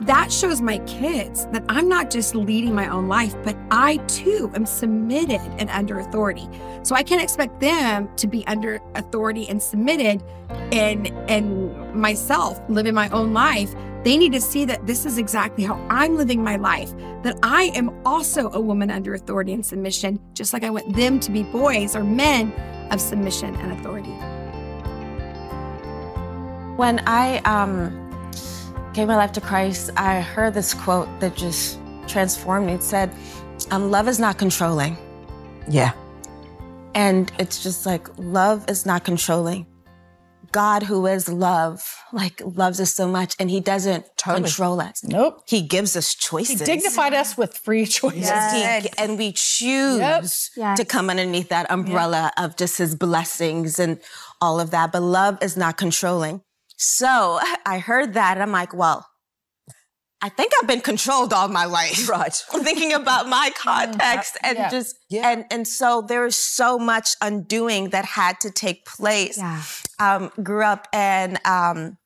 [0.00, 4.50] That shows my kids that I'm not just leading my own life, but I too
[4.54, 6.48] am submitted and under authority.
[6.82, 10.22] So I can't expect them to be under authority and submitted
[10.70, 13.74] and and myself living my own life.
[14.06, 17.72] They need to see that this is exactly how I'm living my life, that I
[17.74, 21.42] am also a woman under authority and submission, just like I want them to be
[21.42, 22.52] boys or men
[22.92, 24.12] of submission and authority.
[26.76, 27.90] When I um,
[28.94, 32.74] gave my life to Christ, I heard this quote that just transformed me.
[32.74, 33.12] It said,
[33.72, 34.96] um, Love is not controlling.
[35.68, 35.90] Yeah.
[36.94, 39.66] And it's just like, love is not controlling.
[40.52, 44.44] God, who is love, like loves us so much, and He doesn't Totally.
[44.44, 45.02] control us.
[45.04, 45.42] Nope.
[45.46, 46.60] He gives us choices.
[46.60, 48.28] He dignified us with free choices.
[48.52, 50.50] He- and we choose Yes.
[50.76, 54.00] to come underneath that umbrella of just his blessings and
[54.40, 54.92] all of that.
[54.92, 56.42] But love is not controlling.
[56.76, 59.06] So I heard that and I'm like, well,
[60.22, 62.08] I think I've been controlled all my life.
[62.16, 62.42] Right.
[62.52, 64.70] I'm thinking about my context and Yeah.
[64.70, 65.28] just Yeah.
[65.28, 69.36] and and so there was so much undoing that had to take place.
[69.38, 69.62] Yeah.
[69.98, 71.96] Um, grew up in um,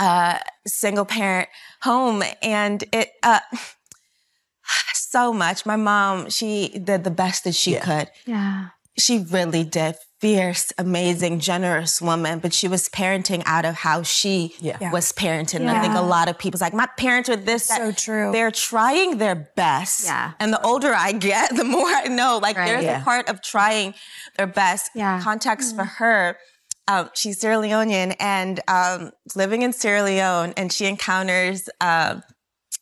[0.00, 1.48] a single parent
[1.82, 3.40] home, and it uh,
[4.94, 5.64] so much.
[5.66, 7.84] My mom, she did the best that she Yeah.
[7.84, 8.10] could.
[8.26, 8.68] Yeah.
[8.98, 9.96] She really did.
[10.20, 14.78] Fierce, amazing, generous woman, but she was parenting out of how she Yeah.
[14.80, 14.90] Yeah.
[14.92, 15.68] was parenting.
[15.68, 17.66] I think a lot of people's like, my parents are this.
[17.66, 18.32] that." So true.
[18.32, 20.04] They're trying their best.
[20.04, 20.32] Yeah.
[20.40, 22.38] And the older I get, the more I know.
[22.40, 22.66] Like Right.
[22.68, 23.02] there's Yeah.
[23.02, 23.94] a part of trying
[24.38, 24.90] their best.
[24.94, 25.20] Yeah.
[25.20, 26.38] Context for her.
[26.86, 32.20] Um, she's Sierra Leonean and um, living in Sierra Leone, and she encounters uh,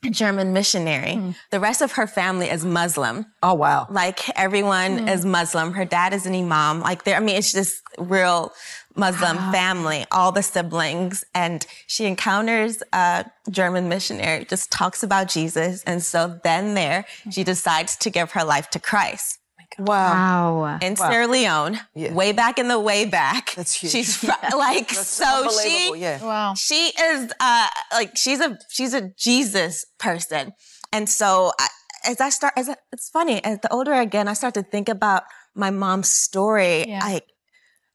[0.05, 1.37] a German missionary.
[1.53, 3.87] The rest of her family is Muslim Oh, wow.
[3.89, 5.75] like everyone is Muslim.
[5.75, 6.81] Her dad is an imam.
[6.81, 8.53] Like there, I mean, it's just real
[8.97, 11.25] Muslim family, all the siblings.
[11.37, 15.85] And she encounters a German missionary, just talks about Jesus.
[15.85, 19.39] And so then there, she decides to give her life to Christ.
[19.79, 20.61] Wow.
[20.63, 20.79] Wow.
[20.81, 22.13] In Sierra Leone, Yeah.
[22.13, 23.55] way back in the way back.
[23.55, 23.93] That's huge.
[23.93, 26.23] She's fr- like, so she, yeah.
[26.25, 26.55] Wow.
[26.55, 30.53] she is uh like she's a she's a Jesus person,
[30.93, 31.69] and so I,
[32.07, 34.63] as I start as I, it's funny as the older I get, I start to
[34.63, 35.23] think about
[35.55, 36.89] my mom's story.
[36.89, 37.01] Yeah.
[37.05, 37.25] Like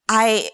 [0.10, 0.50] I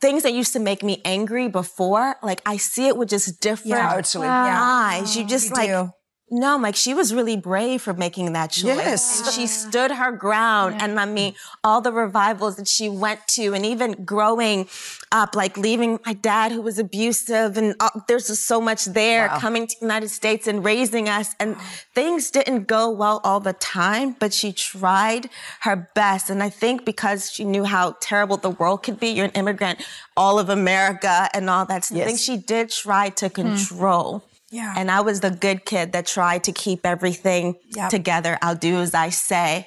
[0.00, 3.68] things that used to make me angry before, like I see it with just different
[3.70, 4.26] Yeah, Totally.
[4.28, 5.16] eyes.
[5.16, 5.68] You just You like.
[5.68, 5.90] do.
[6.28, 8.64] No, like she was really brave for making that choice.
[8.64, 9.26] Yes.
[9.26, 10.82] And she stood her ground.
[10.82, 14.68] And I mean, all the revivals that she went to, and even growing
[15.12, 19.28] up, like leaving my dad who was abusive, and uh, there's just so much there,
[19.28, 21.36] coming to the United States and raising us.
[21.38, 21.56] And
[21.94, 26.28] things didn't go well all the time, but she tried her best.
[26.28, 29.80] And I think because she knew how terrible the world could be, you're an immigrant,
[30.16, 31.88] all of America and all that.
[31.92, 34.24] I think she did try to control.
[34.50, 34.74] Yeah.
[34.76, 37.90] And I was the good kid that tried to keep everything Yep.
[37.90, 38.38] together.
[38.42, 39.66] I'll do as I say.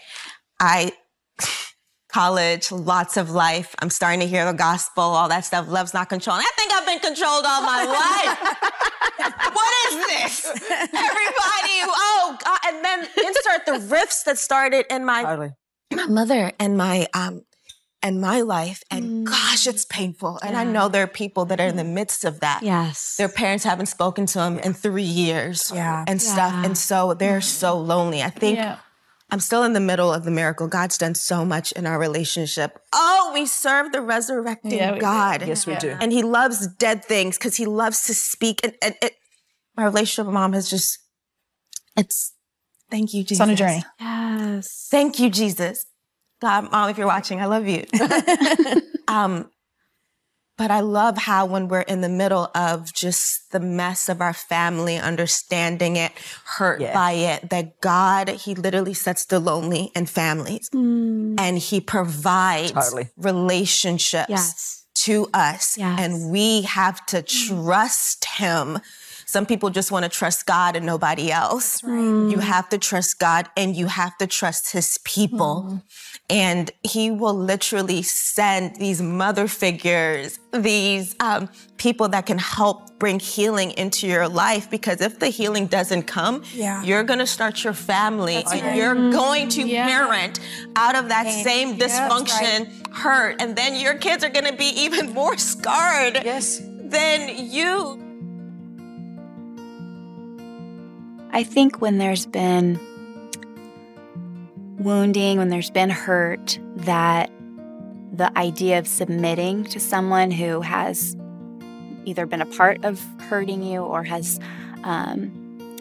[0.60, 0.92] I,
[2.12, 3.76] college, lots of life.
[3.80, 5.68] I'm starting to hear the gospel, all that stuff.
[5.68, 6.44] Love's not controlling.
[6.44, 9.54] I think I've been controlled all my life.
[9.54, 10.46] what is this?
[10.46, 12.60] Everybody, oh, God.
[12.68, 15.52] And then insert the rifts that started in my Totally.
[15.94, 17.44] my mother and my um
[18.02, 19.90] and my life and gosh it's mm.
[19.90, 21.94] painful and i know there are people that are in the mm.
[21.94, 23.16] midst of that Yes.
[23.18, 26.06] their parents haven't spoken to them in three years Yeah.
[26.08, 27.66] and stuff and so they're mm-hmm.
[27.66, 28.78] so lonely i think Yeah.
[29.32, 32.80] i'm still in the middle of the miracle god's done so much in our relationship
[32.94, 35.02] oh we serve the resurrecting Yeah, we do.
[35.02, 35.98] god Yes, we do.
[36.00, 39.14] and he loves dead things because he loves to speak and, and it,
[39.76, 41.00] my relationship with mom has just
[41.98, 42.34] it's
[42.90, 43.84] thank you jesus It's on a journey.
[44.00, 44.88] Yes.
[44.90, 45.86] Thank you, Jesus.
[46.42, 47.86] God, mom, if you're watching, I love you.
[49.08, 49.50] um,
[50.58, 54.34] but I love how when we're in the middle of just the mess of our
[54.34, 56.12] family, understanding it,
[56.46, 56.94] hurt Yeah.
[56.94, 63.10] by it, that God, He literally sets the lonely in families and He provides Totally.
[63.18, 64.86] relationships Yes.
[64.96, 65.78] to us.
[65.78, 66.00] Yes.
[66.00, 68.80] And we have to trust Him
[69.30, 71.84] some people just want to trust God and nobody else.
[71.84, 75.84] You have to trust God and you have to trust his people.
[76.32, 83.20] And he will literally send these mother figures, these um, people that can help bring
[83.20, 84.68] healing into your life.
[84.72, 86.82] Because if the healing doesn't come, Yeah.
[86.82, 88.44] you're going to start your family.
[88.52, 90.40] and You're going to parent
[90.76, 92.58] out of that same dysfunction,
[92.92, 93.40] hurt.
[93.40, 96.60] And then your kids are going to be even more scarred Yes.
[96.96, 98.09] than you.
[101.32, 102.80] I think when there's been
[104.80, 107.30] wounding, when there's been hurt, that
[108.12, 111.16] the idea of submitting to someone who has
[112.06, 114.40] either been a part of hurting you or has
[114.84, 115.32] um,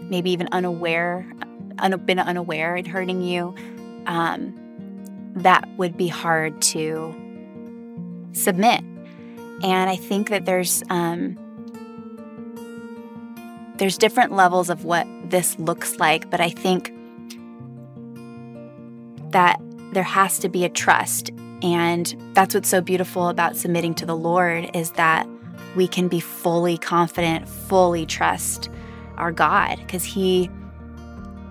[0.02, 1.26] maybe even unaware,
[1.78, 3.54] un- been unaware in hurting you,
[4.06, 4.54] um,
[5.34, 7.14] that would be hard to
[8.32, 8.82] submit.
[9.62, 11.38] And I think that there's um,
[13.78, 16.92] there's different levels of what this looks like, but I think
[19.30, 19.60] that
[19.92, 21.30] there has to be a trust.
[21.62, 25.26] And that's what's so beautiful about submitting to the Lord is that
[25.76, 28.68] we can be fully confident, fully trust
[29.16, 30.50] our God because He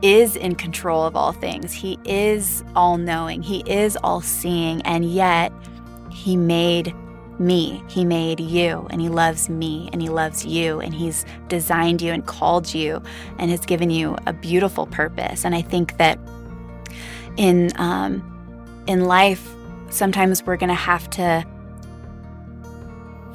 [0.02, 1.74] is in control of all things.
[1.74, 5.52] He is all knowing, He is all seeing, and yet
[6.12, 6.94] He made
[7.40, 7.84] me.
[7.88, 12.12] He made you, and He loves me, and He loves you, and He's designed you
[12.12, 13.02] and called you,
[13.38, 15.46] and has given you a beautiful purpose.
[15.46, 16.20] And I think that
[17.38, 18.24] in um,
[18.88, 19.48] in life,
[19.90, 21.46] sometimes we're going to have to.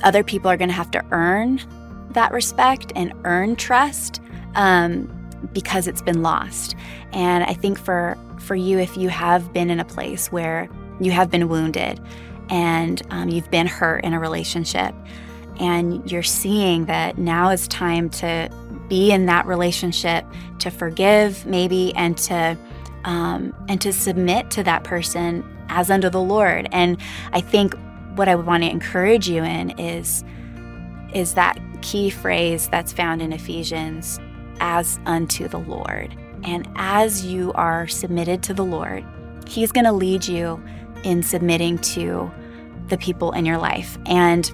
[0.02, 1.60] Other people are going to have to earn
[2.10, 4.20] that respect and earn trust
[4.56, 5.08] um,
[5.52, 6.74] because it's been lost.
[7.12, 10.68] And I think for for you, if you have been in a place where
[11.00, 12.00] you have been wounded
[12.52, 14.94] and um, you've been hurt in a relationship,
[15.58, 18.50] and you're seeing that now is time to
[18.88, 20.26] be in that relationship,
[20.58, 22.56] to forgive maybe, and to
[23.04, 26.68] um, and to submit to that person as unto the Lord.
[26.72, 26.98] And
[27.32, 27.74] I think
[28.14, 30.22] what I want to encourage you in is
[31.14, 34.20] is that key phrase that's found in Ephesians
[34.60, 36.14] as unto the Lord.
[36.44, 39.04] And as you are submitted to the Lord,
[39.46, 40.62] He's going to lead you
[41.02, 42.30] in submitting to
[42.92, 43.98] the people in your life.
[44.04, 44.46] And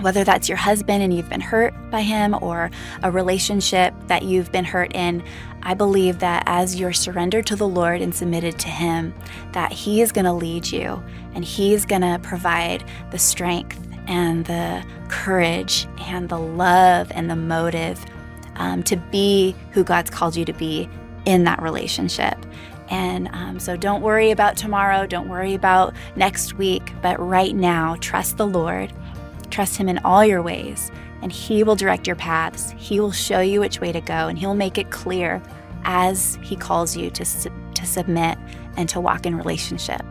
[0.00, 2.68] whether that's your husband and you've been hurt by him or
[3.04, 5.22] a relationship that you've been hurt in,
[5.62, 9.14] I believe that as you're surrendered to the Lord and submitted to Him,
[9.52, 11.02] that He is going to lead you
[11.34, 17.36] and He's going to provide the strength and the courage and the love and the
[17.36, 18.04] motive
[18.56, 20.88] um, to be who God's called you to be
[21.24, 22.36] in that relationship.
[22.90, 27.96] And um, so don't worry about tomorrow, don't worry about next week, but right now,
[28.00, 28.92] trust the Lord,
[29.50, 30.90] trust Him in all your ways,
[31.22, 32.74] and He will direct your paths.
[32.76, 35.42] He will show you which way to go, and He'll make it clear
[35.84, 38.36] as He calls you to, su- to submit
[38.76, 40.02] and to walk in relationship.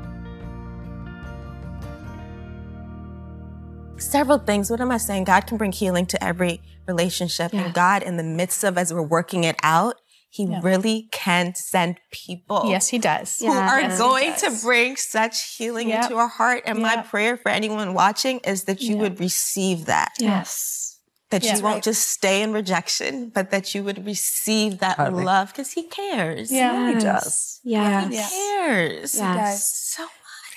[4.13, 4.69] several things.
[4.69, 5.23] What am I saying?
[5.23, 7.51] God can bring healing to every relationship.
[7.53, 9.99] And God, in the midst of as we're working it out,
[10.33, 12.63] He really can send people.
[12.67, 13.37] Yes, He does.
[13.37, 16.03] Who are Yes, going to bring such healing Yep.
[16.05, 16.63] into our heart.
[16.65, 20.13] And my prayer for anyone watching is that you would receive that.
[20.17, 20.97] Yes.
[21.29, 21.57] That Yeah.
[21.57, 25.23] you won't just stay in rejection, but that you would receive that Totally.
[25.23, 26.51] love because He cares.
[26.51, 26.87] Yeah.
[26.87, 27.59] He does.
[27.63, 28.07] Yeah.
[28.09, 28.27] He Yeah.
[28.29, 29.15] cares.
[29.15, 29.69] Yes.
[29.95, 30.09] So much.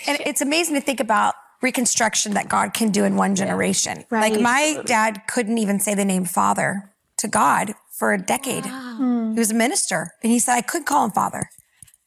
[0.08, 4.06] And it's amazing to think about reconstruction that God can do in one generation.
[4.10, 4.40] Like Right.
[4.40, 8.64] my dad couldn't even say the name father to God for a decade.
[8.66, 9.32] Hmm.
[9.32, 11.48] He was a minister and he said, I couldn't call him father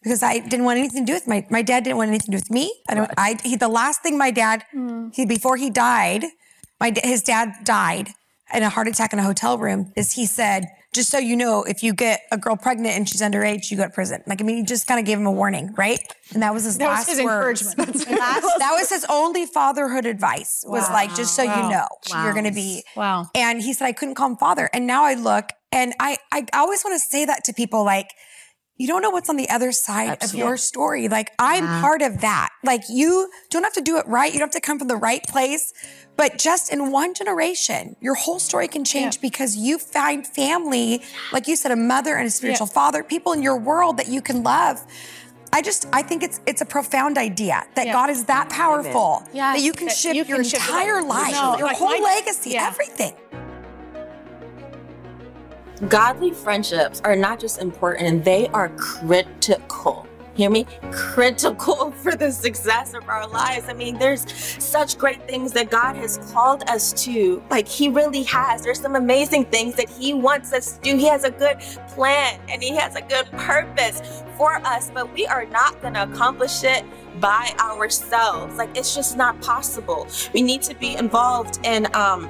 [0.03, 2.31] because I didn't want anything to do with my, my dad didn't want anything to
[2.31, 2.73] do with me.
[2.89, 5.09] I don't, I, he, the last thing my dad, hmm.
[5.13, 6.23] he, before he died,
[6.79, 8.09] my, his dad died
[8.53, 11.61] in a heart attack in a hotel room is he said, just so you know,
[11.63, 14.23] if you get a girl pregnant and she's underage, you go to prison.
[14.25, 15.99] Like, I mean, he just kind of gave him a warning, right?
[16.33, 17.61] And that was his That was last his words.
[17.61, 18.07] encouragement.
[18.19, 21.69] Last- that was his only fatherhood advice was like, just so you Wow.
[21.69, 21.87] know,
[22.23, 22.83] you're going to be.
[22.95, 23.27] Wow.
[23.35, 24.67] And he said, I couldn't call him father.
[24.73, 28.11] And now I look and I, I always want to say that to people like,
[28.77, 31.09] you don't know what's on the other side of your story.
[31.09, 32.49] Like I'm part of that.
[32.63, 34.31] Like you don't have to do it right.
[34.31, 35.73] You don't have to come from the right place.
[36.15, 41.01] But just in one generation, your whole story can change because you find family,
[41.33, 44.21] like you said, a mother and a spiritual father, people in your world that you
[44.21, 44.79] can love.
[45.51, 47.93] I just I think it's it's a profound idea that Yeah.
[47.93, 49.53] God is that powerful Yeah.
[49.53, 52.15] that you can That shift you your shift entire life, No, your like whole my-
[52.15, 52.67] legacy, yeah.
[52.67, 53.13] everything.
[55.87, 60.05] Godly friendships are not just important, they are critical.
[60.35, 63.69] hear me, critical for the success of our lives.
[63.69, 64.29] I mean, there's
[64.61, 67.41] such great things that God has called us to.
[67.49, 68.61] Like, He really has.
[68.61, 70.97] There's some amazing things that He wants us to do.
[70.97, 75.25] He has a good plan and He has a good purpose for us, but we
[75.27, 76.83] are not going to accomplish it
[77.21, 78.57] by ourselves.
[78.57, 80.07] Like, it's just not possible.
[80.33, 82.29] We need to be involved in, um,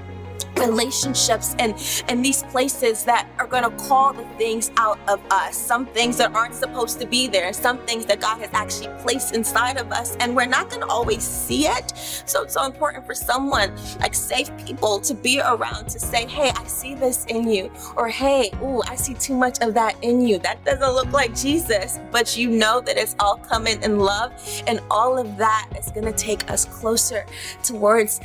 [0.59, 1.75] relationships and
[2.07, 5.57] and these places that are going to call the things out of us.
[5.57, 9.35] Some things that aren't supposed to be there some things that god has actually placed
[9.35, 11.91] inside of us and we're not going to always see it.
[12.25, 16.51] So it's so important for someone like safe people to be around to say hey
[16.55, 20.21] i see this in you or hey ooh i see too much of that in
[20.21, 20.37] you.
[20.39, 24.31] That doesn't look like jesus but you know that it's all coming in love
[24.67, 27.25] and all of that is going to take us closer
[27.63, 28.21] towards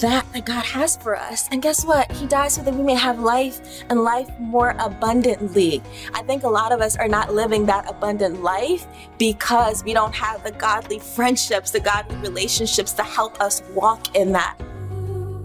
[0.00, 1.48] that that God has for us.
[1.50, 2.10] And guess what?
[2.12, 5.82] He died so that we may have life and life more abundantly.
[6.14, 8.86] I think a lot of us are not living that abundant life
[9.18, 14.32] because we don't have the godly friendships, the godly relationships to help us walk in
[14.32, 14.56] that.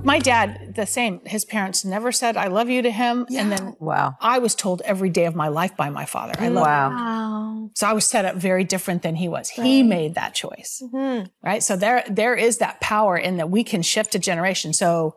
[0.03, 1.21] My dad, the same.
[1.25, 4.15] His parents never said "I love you" to him, and then Wow.
[4.19, 6.89] I was told every day of my life by my father, "I love Wow.
[6.89, 7.69] you." Wow.
[7.75, 9.49] So I was set up very different than he was.
[9.49, 11.25] He made that choice, mm-hmm.
[11.43, 11.63] right?
[11.63, 14.73] So there, there is that power in that we can shift a generation.
[14.73, 15.15] So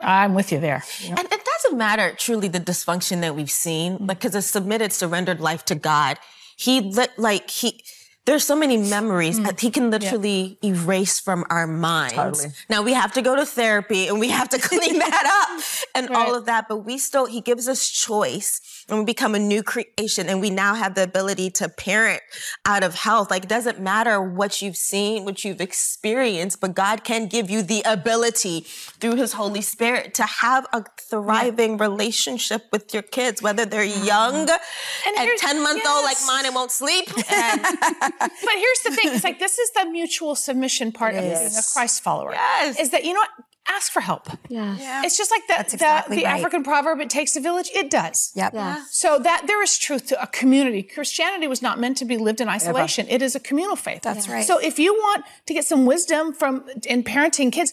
[0.00, 0.82] I'm with you there.
[1.08, 4.06] And it doesn't matter truly the dysfunction that we've seen, mm-hmm.
[4.06, 6.18] like because a submitted, surrendered life to God,
[6.56, 7.84] He lit like He.
[8.24, 9.46] There's so many memories mm.
[9.46, 12.14] that He can literally erase from our minds.
[12.14, 12.54] Totally.
[12.70, 15.64] Now we have to go to therapy and we have to clean that up
[15.94, 19.40] and all of that, but we still He gives us choice and we become a
[19.40, 22.22] new creation and we now have the ability to parent
[22.64, 23.28] out of health.
[23.28, 27.62] Like it doesn't matter what you've seen, what you've experienced, but God can give you
[27.62, 33.66] the ability through His Holy Spirit to have a thriving relationship with your kids, whether
[33.66, 34.06] they're mm-hmm.
[34.06, 37.08] young and, here's- 10 month old like mine and won't sleep.
[37.32, 41.32] And But here's the thing: it's like this is the mutual submission part of being
[41.34, 42.32] a Christ follower.
[42.32, 42.78] Yes.
[42.78, 43.30] is that you know what?
[43.68, 44.28] Ask for help.
[44.48, 45.04] Yeah.
[45.04, 46.38] It's just like the, That's exactly the, the right.
[46.38, 47.70] African proverb, it takes a village.
[47.72, 48.32] It does.
[48.34, 48.54] Yep.
[48.54, 48.82] Yeah.
[48.90, 50.82] So that there is truth to a community.
[50.82, 53.06] Christianity was not meant to be lived in isolation.
[53.08, 54.02] It is a communal faith.
[54.02, 54.44] That's right.
[54.44, 57.72] So if you want to get some wisdom from in parenting kids,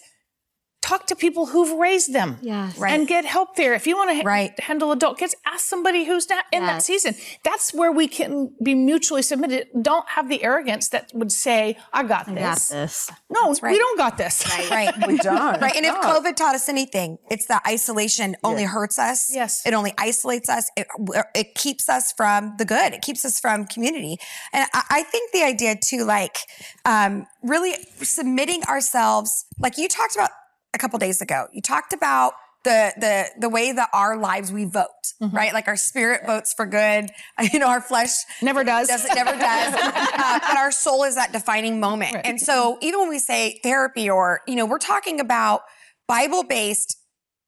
[0.82, 2.38] talk to people who've raised them.
[2.42, 2.78] Yes.
[2.78, 2.94] Right.
[2.98, 3.74] And get help there.
[3.74, 4.58] If you want to Right.
[4.60, 7.16] handle adult kids, ask somebody who's not in that season.
[7.44, 9.68] That's where we can be mutually submitted.
[9.82, 12.70] Don't have the arrogance that would say, I got this.
[12.70, 13.12] Got this.
[13.30, 13.72] No, right.
[13.74, 14.46] we don't got this.
[14.70, 14.90] Right.
[15.10, 15.60] We don't.
[15.62, 15.76] Right.
[15.76, 19.32] And if COVID taught us anything, it's that isolation only hurts us.
[19.34, 19.66] Yes.
[19.66, 20.70] It only isolates us.
[20.78, 20.88] It,
[21.34, 22.94] it keeps us from the good.
[22.94, 24.18] It keeps us from community.
[24.54, 26.38] And I, I think the idea too, like,
[26.86, 30.30] um, really submitting ourselves, like you talked about
[30.74, 32.34] a couple days ago, you talked about
[32.66, 34.86] the, the, the way that our lives we vote,
[35.22, 35.54] right?
[35.54, 37.10] Like our spirit votes for good.
[37.54, 38.10] You know, our flesh
[38.42, 38.90] Never does.
[38.90, 39.74] does it never does.
[39.74, 42.18] uh, but our soul is that defining moment.
[42.26, 45.62] And so even when we say therapy or, you know, we're talking about
[46.10, 46.98] Bible-based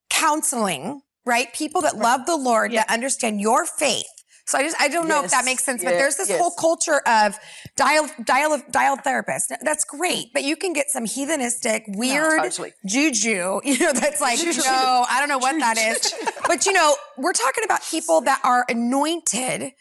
[0.09, 1.53] counseling, right?
[1.53, 4.05] People that love the Lord, that understand your faith.
[4.51, 6.37] So I just, I don't know if that makes sense, but there's this yes.
[6.37, 7.39] whole culture of
[7.77, 9.47] dial, dial, dial therapists.
[9.61, 12.73] That's great, but you can get some heathenistic, weird totally.
[12.85, 16.13] juju, you know, that's like, no, I don't know what that is.
[16.47, 19.71] But you know, we're talking about people that are anointed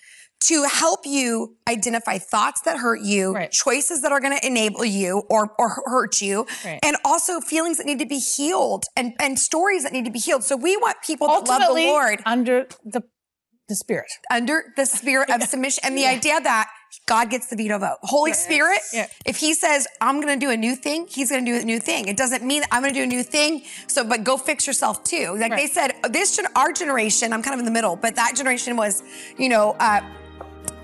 [0.44, 3.50] to help you identify thoughts that hurt you, Right.
[3.50, 6.78] choices that are going to enable you or, or hurt you, Right.
[6.84, 10.20] and also feelings that need to be healed and, and stories that need to be
[10.20, 10.44] healed.
[10.44, 13.02] So we want people that love the Lord under the
[13.70, 14.10] the spirit.
[14.30, 16.68] under the spirit of submission and the idea that
[17.06, 17.98] God gets the veto vote.
[18.02, 19.06] Holy Spirit, Yeah.
[19.24, 21.62] if he says, I'm going to do a new thing, he's going to do a
[21.64, 22.08] new thing.
[22.08, 23.62] It doesn't mean I'm going to do a new thing.
[23.86, 25.36] So, but go fix yourself too.
[25.38, 28.34] Like they said, this, gen- our generation, I'm kind of in the middle, but that
[28.36, 29.04] generation was,
[29.38, 30.00] you know, uh,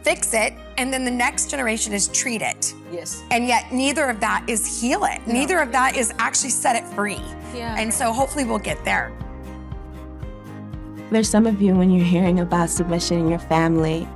[0.03, 0.53] fix it.
[0.79, 2.73] And then the next generation is treat it.
[2.93, 3.25] Yes.
[3.33, 5.27] And yet neither of that is heal it.
[5.27, 7.21] Neither of that is actually set it free.
[7.53, 7.75] Yeah.
[7.77, 9.11] And so hopefully we'll get there.
[11.11, 14.09] There's some of you when you're hearing about submission in your family,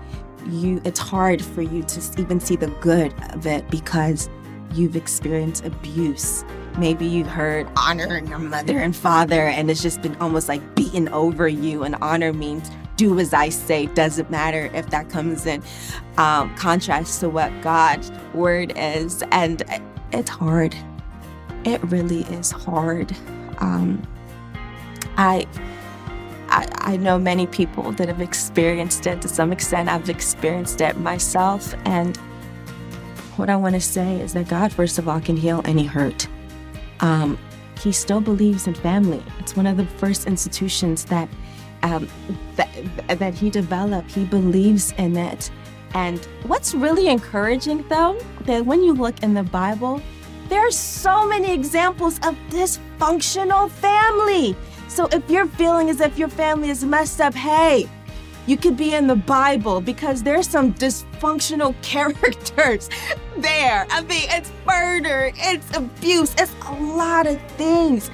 [0.49, 4.29] you it's hard for you to even see the good of it because
[4.75, 6.45] you've experienced abuse.
[6.79, 10.75] Maybe you've heard honor in your mother and father, and it's just been almost like
[10.75, 11.85] beaten over you.
[11.85, 13.87] And honor means do as I say.
[13.87, 15.63] Doesn't matter if that comes in
[16.17, 19.63] um, contrast to what God's word is, and
[20.13, 20.75] it's hard.
[21.65, 23.15] It really is hard.
[23.59, 24.03] Um,
[25.17, 25.47] I
[26.81, 29.89] I, know many people that have experienced it to some extent.
[29.89, 31.75] I've experienced it myself.
[31.85, 32.17] And
[33.37, 36.29] what I want to say is that God, first of all, can heal any hurt.
[37.01, 37.39] Um,
[37.81, 39.23] he still believes in family.
[39.39, 41.29] It's one of the first institutions that
[41.83, 42.09] um,
[42.57, 42.69] that,
[43.19, 44.11] that he developed.
[44.13, 45.51] He believes in it.
[45.95, 50.03] And what's really encouraging though, that when you look in the Bible,
[50.49, 54.57] there are so many examples of dysfunctional family.
[54.91, 57.89] So if you're feeling as if your family is messed up, hey,
[58.49, 62.91] you could be in the Bible because there's some dysfunctional characters
[63.37, 63.87] there.
[63.89, 68.11] I mean, it's murder, it's abuse, it's a lot of things.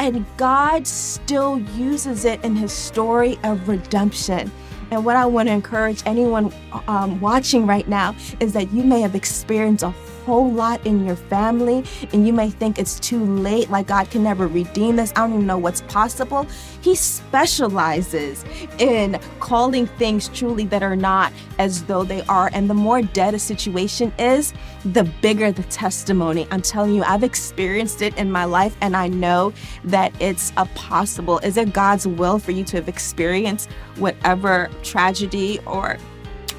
[0.00, 4.52] And God still uses it in his story of redemption.
[4.90, 6.52] And what I want to encourage anyone
[6.88, 9.90] um, watching right now is that you may have experienced a
[10.28, 14.22] whole lot in your family and you may think it's too late, like God can
[14.22, 15.10] never redeem this.
[15.16, 16.46] I don't even know what's possible.
[16.82, 18.44] He specializes
[18.78, 22.50] in calling things truly that are not as though they are.
[22.52, 24.52] And the more dead a situation is,
[24.84, 26.46] the bigger the testimony.
[26.50, 29.54] I'm telling you, I've experienced it in my life and I know
[29.84, 31.38] that it's a possible.
[31.38, 35.96] Is it God's will for you to have experienced whatever tragedy or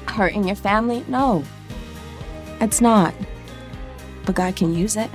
[0.08, 1.04] hurt in your family?
[1.06, 1.44] No,
[2.60, 3.14] it's not
[4.24, 5.10] but God can use it.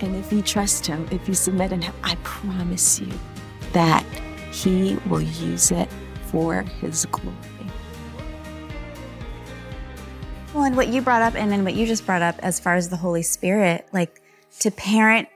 [0.00, 3.12] And if you trust Him, if you submit in Him, I promise you
[3.72, 4.04] that
[4.52, 5.88] He will use it
[6.26, 7.36] for His glory.
[10.54, 12.74] Well, and what you brought up, and then what you just brought up as far
[12.74, 14.22] as the Holy Spirit, like
[14.60, 15.28] to parent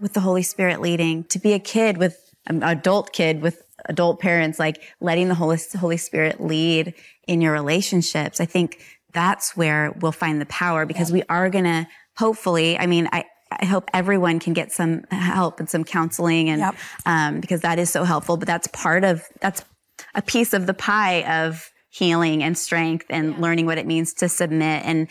[0.00, 4.20] with the Holy Spirit leading, to be a kid with an adult kid with adult
[4.20, 6.94] parents, like letting the Holy, Holy Spirit lead
[7.26, 8.40] in your relationships.
[8.40, 11.86] I think that's where we'll find the power because we are going to
[12.16, 16.60] hopefully, I mean, I, I hope everyone can get some help and some counseling and
[16.60, 16.74] yep.
[17.06, 18.36] um, because that is so helpful.
[18.36, 19.62] But that's part of that's
[20.14, 23.40] a piece of the pie of healing and strength and yeah.
[23.40, 25.08] learning what it means to submit and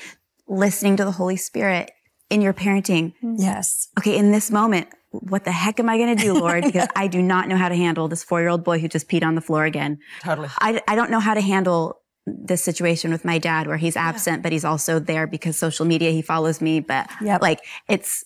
[0.48, 1.92] listening to the Holy Spirit
[2.30, 3.14] in your parenting.
[3.22, 3.88] Yes.
[4.00, 6.64] Okay, in this moment, what the heck am I going to do, Lord?
[6.74, 9.08] Because I do not know how to handle this four year old boy who just
[9.08, 10.00] peed on the floor again.
[10.22, 10.50] Totally.
[10.60, 14.38] I, I don't know how to handle this situation with my dad where he's absent,
[14.38, 14.42] yeah.
[14.42, 16.80] but he's also there because social media, he follows me.
[16.80, 17.42] But yep.
[17.42, 18.24] like it's,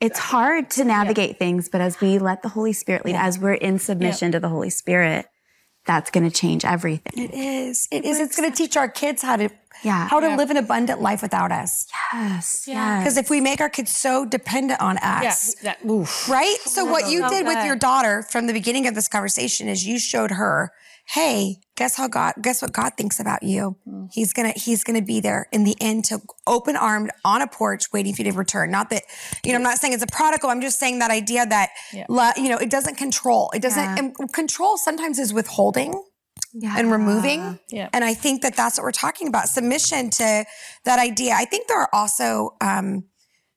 [0.00, 1.38] it's hard to navigate yep.
[1.38, 3.26] things, but as we let the Holy Spirit lead, yeah.
[3.26, 4.32] as we're in submission yep.
[4.32, 5.26] to the Holy Spirit,
[5.86, 7.24] that's going to change everything.
[7.24, 7.88] It is.
[7.90, 8.18] It is.
[8.18, 9.50] It's going to teach our kids how to
[9.82, 10.08] yeah.
[10.08, 10.36] how to yeah.
[10.36, 11.86] live an abundant life without us.
[12.12, 12.64] Yes.
[12.66, 13.00] Yeah.
[13.00, 15.74] Because if we make our kids so dependent on us, yeah.
[15.74, 16.28] that, oof.
[16.28, 16.56] right?
[16.64, 19.98] So what you did with your daughter from the beginning of this conversation is you
[19.98, 20.72] showed her
[21.06, 23.76] hey, guess how God, guess what God thinks about you?
[23.86, 24.08] Mm.
[24.12, 27.92] He's gonna, he's gonna be there in the end to open armed on a porch
[27.92, 28.70] waiting for you to return.
[28.70, 29.02] Not that,
[29.44, 30.50] you know, I'm not saying it's a prodigal.
[30.50, 32.06] I'm just saying that idea that, yeah.
[32.36, 33.50] you know, it doesn't control.
[33.54, 34.26] It doesn't, yeah.
[34.32, 36.02] control sometimes is withholding.
[36.52, 36.76] Yeah.
[36.78, 37.58] and removing.
[37.68, 37.88] Yeah.
[37.92, 39.48] And I think that that's what we're talking about.
[39.48, 40.44] Submission to
[40.84, 41.34] that idea.
[41.34, 43.04] I think there are also um,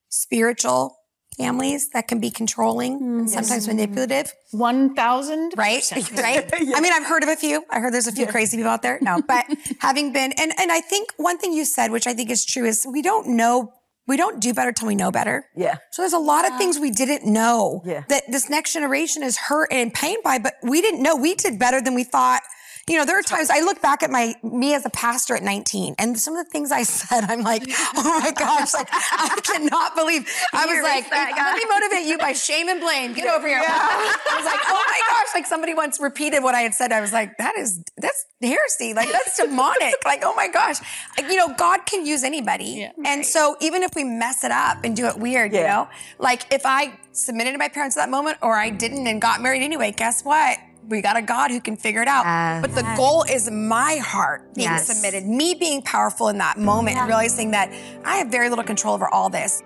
[0.09, 0.96] spiritual
[1.37, 4.33] families that can be controlling, mm, sometimes manipulative.
[4.51, 5.83] 1000 Right?
[6.17, 6.49] Right?
[6.61, 6.75] yeah.
[6.75, 7.63] I mean, I've heard of a few.
[7.69, 8.31] I heard there's a few yeah.
[8.31, 8.99] crazy people out there.
[9.01, 9.45] No, but
[9.79, 12.65] having been, and, and I think one thing you said, which I think is true,
[12.65, 13.73] is we don't know
[14.07, 15.45] we don't do better till we know better.
[15.53, 15.79] Yeah.
[15.91, 18.03] So there's a lot of things we didn't know yeah.
[18.07, 21.59] that this next generation is hurt and pain by, but we didn't know we did
[21.59, 22.41] better than we thought
[22.89, 25.43] you know, there are times I look back at my me as a pastor at
[25.43, 27.63] 19, and some of the things I said, I'm like,
[27.95, 30.27] oh my gosh, like I cannot believe.
[30.53, 33.13] I was like, let me motivate you by shame and blame.
[33.13, 33.59] Get over here.
[33.59, 33.67] Yeah.
[33.69, 36.91] I was like, oh my gosh, like somebody once repeated what I had said.
[36.91, 38.93] I was like, that is that's heresy.
[38.93, 39.95] Like that's demonic.
[40.05, 40.77] like oh my gosh,
[41.17, 43.25] like, you know, God can use anybody, yeah, and right.
[43.25, 45.59] so even if we mess it up and do it weird, yeah.
[45.59, 49.07] you know, like if I submitted to my parents at that moment or I didn't
[49.07, 50.57] and got married anyway, guess what?
[50.87, 52.23] We got a God who can figure it out.
[52.25, 52.61] Yes.
[52.61, 54.87] But the goal is my heart being yes.
[54.87, 57.05] submitted, me being powerful in that moment, yeah.
[57.05, 57.71] realizing that
[58.05, 59.61] I have very little control over all this.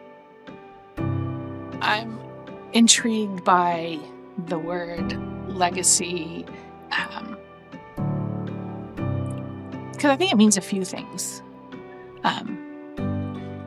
[1.81, 2.19] I'm
[2.73, 3.99] intrigued by
[4.47, 5.17] the word
[5.47, 6.45] legacy
[6.89, 7.37] because um,
[10.03, 11.41] I think it means a few things.
[12.23, 12.57] Um,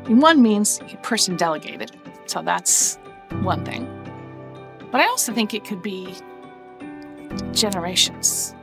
[0.09, 1.92] one means person delegated,
[2.26, 2.96] so that's
[3.42, 3.88] one thing.
[4.90, 6.14] But I also think it could be
[7.53, 8.55] generations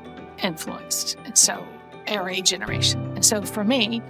[0.44, 1.18] influenced.
[1.26, 1.66] And so,
[2.08, 3.00] or generation.
[3.16, 4.02] And so for me,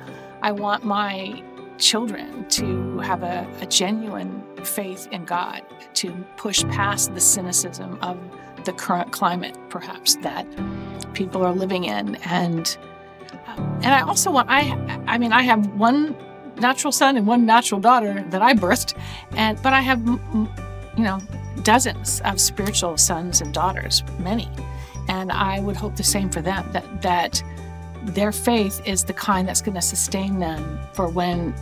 [0.41, 1.43] I want my
[1.77, 5.63] children to have a, a genuine faith in God,
[5.95, 8.17] to push past the cynicism of
[8.65, 10.45] the current climate, perhaps, that
[11.13, 12.15] people are living in.
[12.15, 12.77] And
[13.47, 14.71] um, and I also want I
[15.07, 16.15] I mean I have one
[16.57, 18.95] natural son and one natural daughter that I birthed,
[19.31, 21.19] and but I have you know
[21.63, 24.49] dozens of spiritual sons and daughters, many.
[25.07, 27.43] And I would hope the same for them that, that
[28.03, 31.53] their faith is the kind that's going to sustain them for when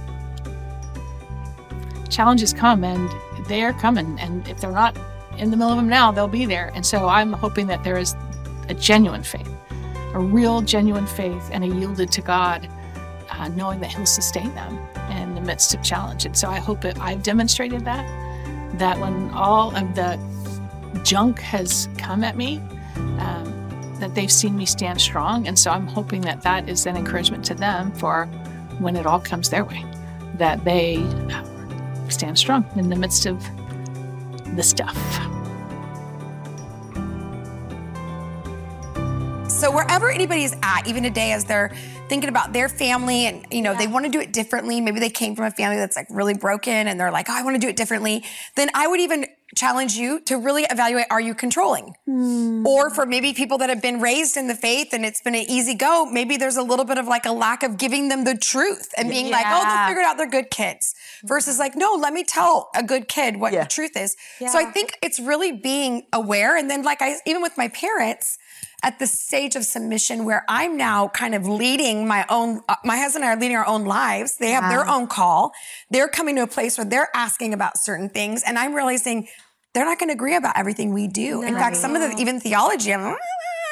[2.10, 3.10] challenges come and
[3.48, 4.20] they're coming.
[4.20, 4.98] And if they're not
[5.38, 6.72] in the middle of them now, they'll be there.
[6.76, 8.16] And so I'm hoping that there is
[8.68, 9.50] a genuine faith,
[10.14, 12.70] a real genuine faith, and a yielded to God
[13.32, 14.78] uh, knowing that He'll sustain them
[15.12, 16.26] in the midst of challenge.
[16.26, 18.06] And so I hope that I've demonstrated that,
[18.74, 20.20] that when all of the
[21.04, 22.58] junk has come at me,
[23.20, 25.48] um, that they've seen me stand strong.
[25.48, 28.26] And so I'm hoping that that is an encouragement to them for
[28.80, 29.86] when it all comes their way,
[30.36, 31.44] that they uh,
[32.10, 33.44] stand strong in the midst of
[34.56, 34.96] the stuff.
[39.52, 41.74] So wherever anybody's at, even today, as they're
[42.10, 45.10] thinking about their family and you know they want to do it differently, maybe they
[45.10, 47.60] came from a family that's like really broken and they're like, oh, I want to
[47.60, 48.24] do it differently.
[48.56, 51.96] Then I would even challenge you to really evaluate: Are you controlling?
[52.06, 52.66] Hmm.
[52.66, 55.46] Or for maybe people that have been raised in the faith and it's been an
[55.48, 58.36] easy go, maybe there's a little bit of like a lack of giving them the
[58.36, 60.18] truth and being like, oh, they'll figure it out.
[60.18, 60.94] They're good kids.
[61.22, 61.28] Hmm.
[61.28, 64.16] Versus like, no, let me tell a good kid what the truth is.
[64.40, 66.58] So I think it's really being aware.
[66.58, 68.38] And then like I, even with my parents,
[68.84, 72.98] at the stage of submission where I'm now kind of leading my own, uh, my
[72.98, 74.38] husband and I are leading our own lives.
[74.38, 75.52] They have their own call.
[75.90, 78.44] They're coming to a place where they're asking about certain things.
[78.46, 79.28] And I'm realizing
[79.74, 81.42] they're not going to agree about everything we do.
[81.42, 83.16] In fact, some of the even theology, I'm "Ah,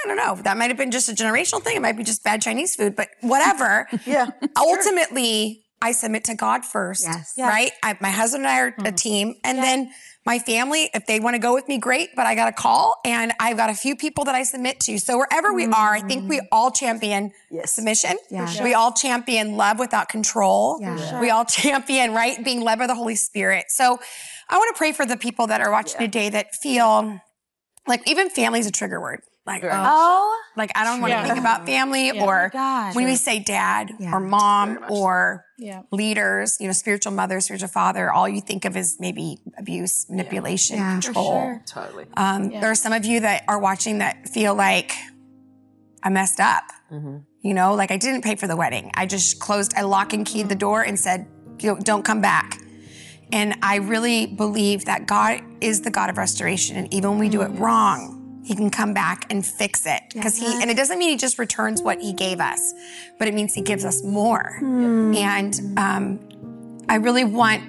[0.03, 0.35] I don't know.
[0.43, 1.75] That might have been just a generational thing.
[1.75, 3.87] It might be just bad Chinese food, but whatever.
[4.05, 4.27] Yeah.
[4.55, 7.03] Ultimately, I submit to God first.
[7.05, 7.33] Yes.
[7.37, 7.71] Right?
[7.83, 9.35] I, my husband and I are a team.
[9.43, 9.91] And then
[10.27, 12.09] my family, if they want to go with me, great.
[12.15, 14.99] But I got a call and I've got a few people that I submit to.
[14.99, 17.31] So wherever we are, I think we all champion
[17.63, 18.17] submission.
[18.29, 18.61] Yeah.
[18.61, 20.79] We all champion love without control.
[20.81, 21.21] Yeah.
[21.21, 22.43] We all champion, right?
[22.43, 23.65] Being led by the Holy Spirit.
[23.69, 23.99] So
[24.49, 27.19] I want to pray for the people that are watching today that feel
[27.87, 29.21] like even family is a trigger word.
[29.45, 31.25] Like, oh, Oh, like I don't want to Yeah.
[31.25, 32.95] think about family or God.
[32.95, 34.11] when we say dad Yeah.
[34.13, 35.81] or mom or Yeah.
[35.91, 40.77] leaders, you know, spiritual mother, spiritual father, all you think of is maybe abuse, manipulation,
[40.77, 41.31] Yeah, for control.
[41.31, 41.61] sure.
[41.65, 42.05] Totally.
[42.15, 44.91] Um, There are some of you that are watching that feel like
[46.03, 46.63] I messed up.
[46.91, 48.91] You know, like I didn't pay for the wedding.
[48.95, 51.27] I just closed, I lock and keyed the door and said,
[51.83, 52.57] don't come back.
[53.31, 56.77] And I really believe that God is the God of restoration.
[56.77, 58.16] And even when we do it wrong,
[58.47, 60.01] He can come back and fix it.
[60.13, 62.73] Because He, and it doesn't mean He just returns what He gave us,
[63.19, 64.57] but it means He gives us more.
[64.61, 67.61] And um, I really want,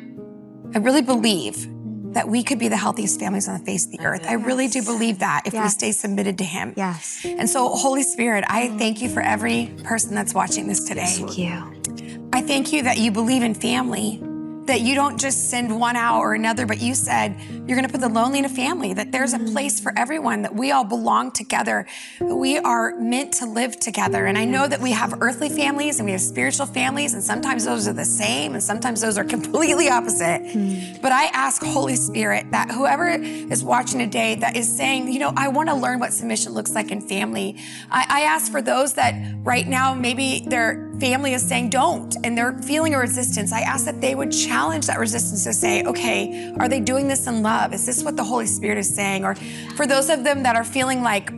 [0.77, 1.67] I really believe
[2.15, 4.25] that we could be the healthiest families on the face of the earth.
[4.25, 6.75] I really do believe that if we stay submitted to Him.
[6.77, 7.27] Yes.
[7.27, 11.07] And so, Holy Spirit, I thank you for every person that's watching this today.
[11.07, 12.29] Thank you.
[12.33, 14.23] I thank you that you believe in family,
[14.69, 17.89] that you don't just send one out or another, but you said you're going to
[17.89, 20.85] put the lonely in a family, that there's a place for everyone, that we all
[20.85, 21.87] belong together,
[22.21, 24.27] that we are meant to live together.
[24.27, 27.65] And I know that we have earthly families and we have spiritual families, and sometimes
[27.65, 30.53] those are the same, and sometimes those are completely opposite.
[30.53, 31.01] Hmm.
[31.01, 35.33] But I ask, Holy Spirit, that whoever is watching today that is saying, you know,
[35.37, 37.57] I want to learn what submission looks like in family,
[37.91, 42.37] I, I ask for those that right now maybe their family is saying don't and
[42.37, 43.53] they're feeling a resistance.
[43.53, 44.58] I ask that they would challenge
[44.89, 47.73] that resistance to say, okay, are they doing this in love?
[47.73, 49.25] Is this what the Holy Spirit is saying?
[49.25, 49.35] Or
[49.77, 51.31] for those of them that are feeling like,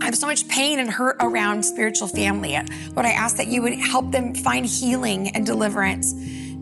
[0.00, 2.52] I have so much pain and hurt around spiritual family.
[2.94, 6.12] Lord, I ask that you would help them find healing and deliverance.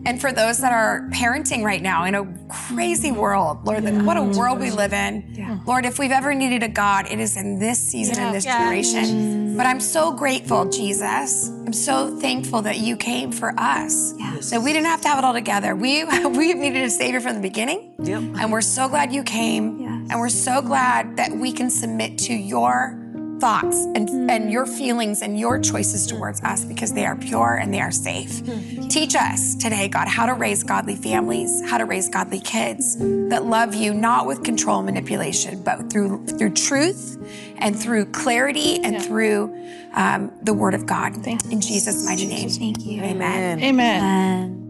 [0.07, 4.15] And for those that are parenting right now in a crazy world, Lord, that what
[4.15, 5.61] a world we live in.
[5.65, 9.57] Lord, if we've ever needed a God, it is in this season, in this generation.
[9.57, 11.49] But I'm so grateful, Jesus.
[11.49, 14.13] I'm so thankful that you came for us.
[14.49, 15.75] That we didn't have to have it all together.
[15.75, 17.93] We we needed a savior from the beginning.
[17.99, 18.21] Yep.
[18.39, 19.85] And we're so glad you came.
[20.09, 22.97] And we're so glad that we can submit to your
[23.39, 27.73] thoughts and, and your feelings and your choices towards us because they are pure and
[27.73, 28.41] they are safe.
[28.89, 32.97] Teach us today, God, how to raise godly families, how to raise godly kids
[33.29, 37.17] that love you not with control and manipulation, but through through truth
[37.57, 39.53] and through clarity and through
[39.93, 41.15] um, the Word of God.
[41.27, 42.49] In Jesus' mighty name.
[42.49, 43.01] Thank you.
[43.03, 43.61] Amen.
[43.61, 44.03] Amen.
[44.03, 44.67] And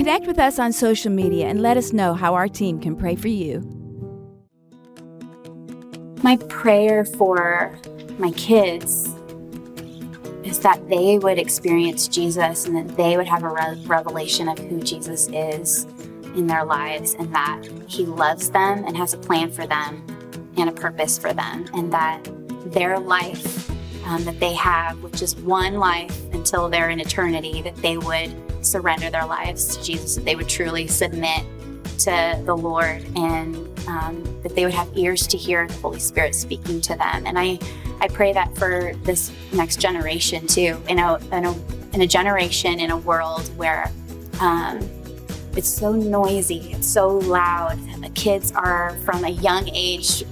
[0.00, 3.16] Connect with us on social media and let us know how our team can pray
[3.16, 3.79] for you.
[6.22, 7.78] My prayer for
[8.18, 9.14] my kids
[10.44, 14.58] is that they would experience Jesus and that they would have a re- revelation of
[14.58, 15.84] who Jesus is
[16.34, 20.04] in their lives and that He loves them and has a plan for them
[20.56, 22.28] and a purpose for them, and that
[22.66, 23.70] their life
[24.06, 28.34] um, that they have, which is one life until they're in eternity, that they would
[28.64, 31.44] surrender their lives to Jesus, that they would truly submit
[32.00, 36.34] to the Lord and um, that they would have ears to hear the Holy Spirit
[36.34, 37.26] speaking to them.
[37.26, 37.58] And I,
[38.00, 41.54] I pray that for this next generation too, in a, in a,
[41.92, 43.90] in a generation, in a world where
[44.40, 44.80] um,
[45.56, 47.78] it's so noisy, it's so loud.
[48.00, 50.24] The kids are from a young age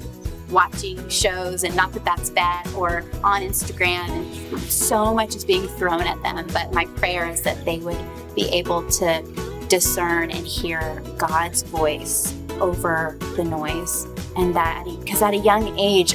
[0.51, 5.69] watching shows, and not that that's bad, or on Instagram, and so much is being
[5.69, 6.47] thrown at them.
[6.53, 7.99] But my prayer is that they would
[8.35, 14.05] be able to discern and hear God's voice over the noise,
[14.37, 16.15] and that because at a young age,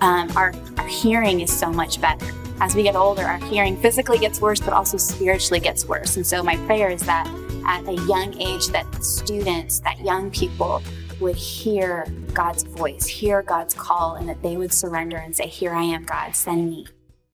[0.00, 2.26] um, our our hearing is so much better.
[2.60, 6.16] As we get older, our hearing physically gets worse, but also spiritually gets worse.
[6.16, 7.26] And so my prayer is that
[7.66, 10.82] at a young age, that students, that young people
[11.20, 15.72] would hear God's voice, hear God's call, and that they would surrender and say, Here
[15.72, 16.86] I am, God, send me.